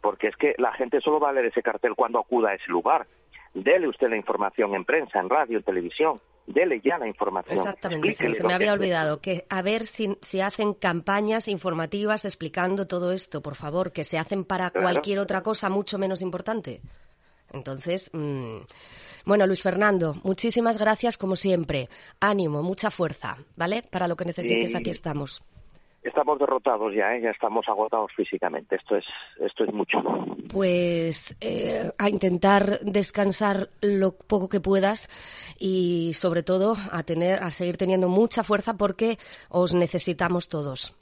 porque 0.00 0.28
es 0.28 0.36
que 0.36 0.54
la 0.58 0.72
gente 0.72 1.00
solo 1.00 1.20
va 1.20 1.30
a 1.30 1.32
leer 1.32 1.46
ese 1.46 1.62
cartel 1.62 1.94
cuando 1.94 2.18
acuda 2.18 2.50
a 2.50 2.54
ese 2.54 2.70
lugar. 2.70 3.06
dele 3.54 3.88
usted 3.88 4.08
la 4.08 4.16
información 4.16 4.74
en 4.74 4.84
prensa, 4.84 5.20
en 5.20 5.28
radio, 5.28 5.58
en 5.58 5.64
televisión, 5.64 6.20
dele 6.48 6.80
ya 6.82 6.98
la 6.98 7.06
información. 7.06 7.58
Exactamente, 7.58 8.12
se 8.12 8.44
me 8.44 8.54
había 8.54 8.72
olvidado 8.72 9.20
que 9.20 9.46
a 9.48 9.62
ver 9.62 9.86
si, 9.86 10.16
si, 10.22 10.40
hacen 10.40 10.74
campañas 10.74 11.48
informativas 11.48 12.24
explicando 12.24 12.86
todo 12.86 13.12
esto, 13.12 13.42
por 13.42 13.54
favor, 13.54 13.92
que 13.92 14.04
se 14.04 14.18
hacen 14.18 14.44
para 14.44 14.70
cualquier 14.70 15.18
otra 15.18 15.42
cosa 15.42 15.68
mucho 15.68 15.98
menos 15.98 16.22
importante. 16.22 16.80
Entonces, 17.52 18.10
mm, 18.12 18.58
bueno, 19.24 19.46
Luis 19.46 19.62
Fernando, 19.62 20.16
muchísimas 20.22 20.78
gracias 20.78 21.18
como 21.18 21.36
siempre. 21.36 21.88
Ánimo, 22.20 22.62
mucha 22.62 22.90
fuerza, 22.90 23.36
¿vale? 23.56 23.82
Para 23.82 24.08
lo 24.08 24.16
que 24.16 24.24
necesites, 24.24 24.74
aquí 24.74 24.90
estamos. 24.90 25.42
Estamos 26.08 26.38
derrotados 26.38 26.94
ya, 26.94 27.14
¿eh? 27.14 27.20
ya 27.20 27.30
estamos 27.30 27.68
agotados 27.68 28.10
físicamente. 28.16 28.76
Esto 28.76 28.96
es, 28.96 29.04
esto 29.40 29.64
es 29.64 29.74
mucho. 29.74 29.98
Pues 30.50 31.36
eh, 31.42 31.90
a 31.98 32.08
intentar 32.08 32.80
descansar 32.80 33.68
lo 33.82 34.12
poco 34.12 34.48
que 34.48 34.58
puedas 34.58 35.10
y 35.58 36.12
sobre 36.14 36.42
todo 36.42 36.76
a 36.92 37.02
tener, 37.02 37.42
a 37.42 37.50
seguir 37.50 37.76
teniendo 37.76 38.08
mucha 38.08 38.42
fuerza 38.42 38.74
porque 38.78 39.18
os 39.50 39.74
necesitamos 39.74 40.48
todos. 40.48 40.96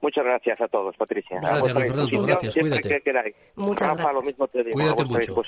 Muchas 0.00 0.24
gracias 0.24 0.60
a 0.60 0.68
todos, 0.68 0.96
Patricia. 0.96 1.38
Gracias, 1.40 1.72
Fernando. 1.72 2.22
Gracias, 2.22 2.54
cuídate. 2.54 3.34
Muchas 3.54 3.94
gracias. 3.94 4.14
Lo 4.14 4.22
mismo 4.22 4.48
te 4.48 4.64
digo, 4.64 4.74
cuídate 4.74 5.04
mucho. 5.04 5.42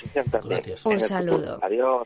Un 0.85 1.01
saludo. 1.01 1.59
Adiós. 1.61 2.03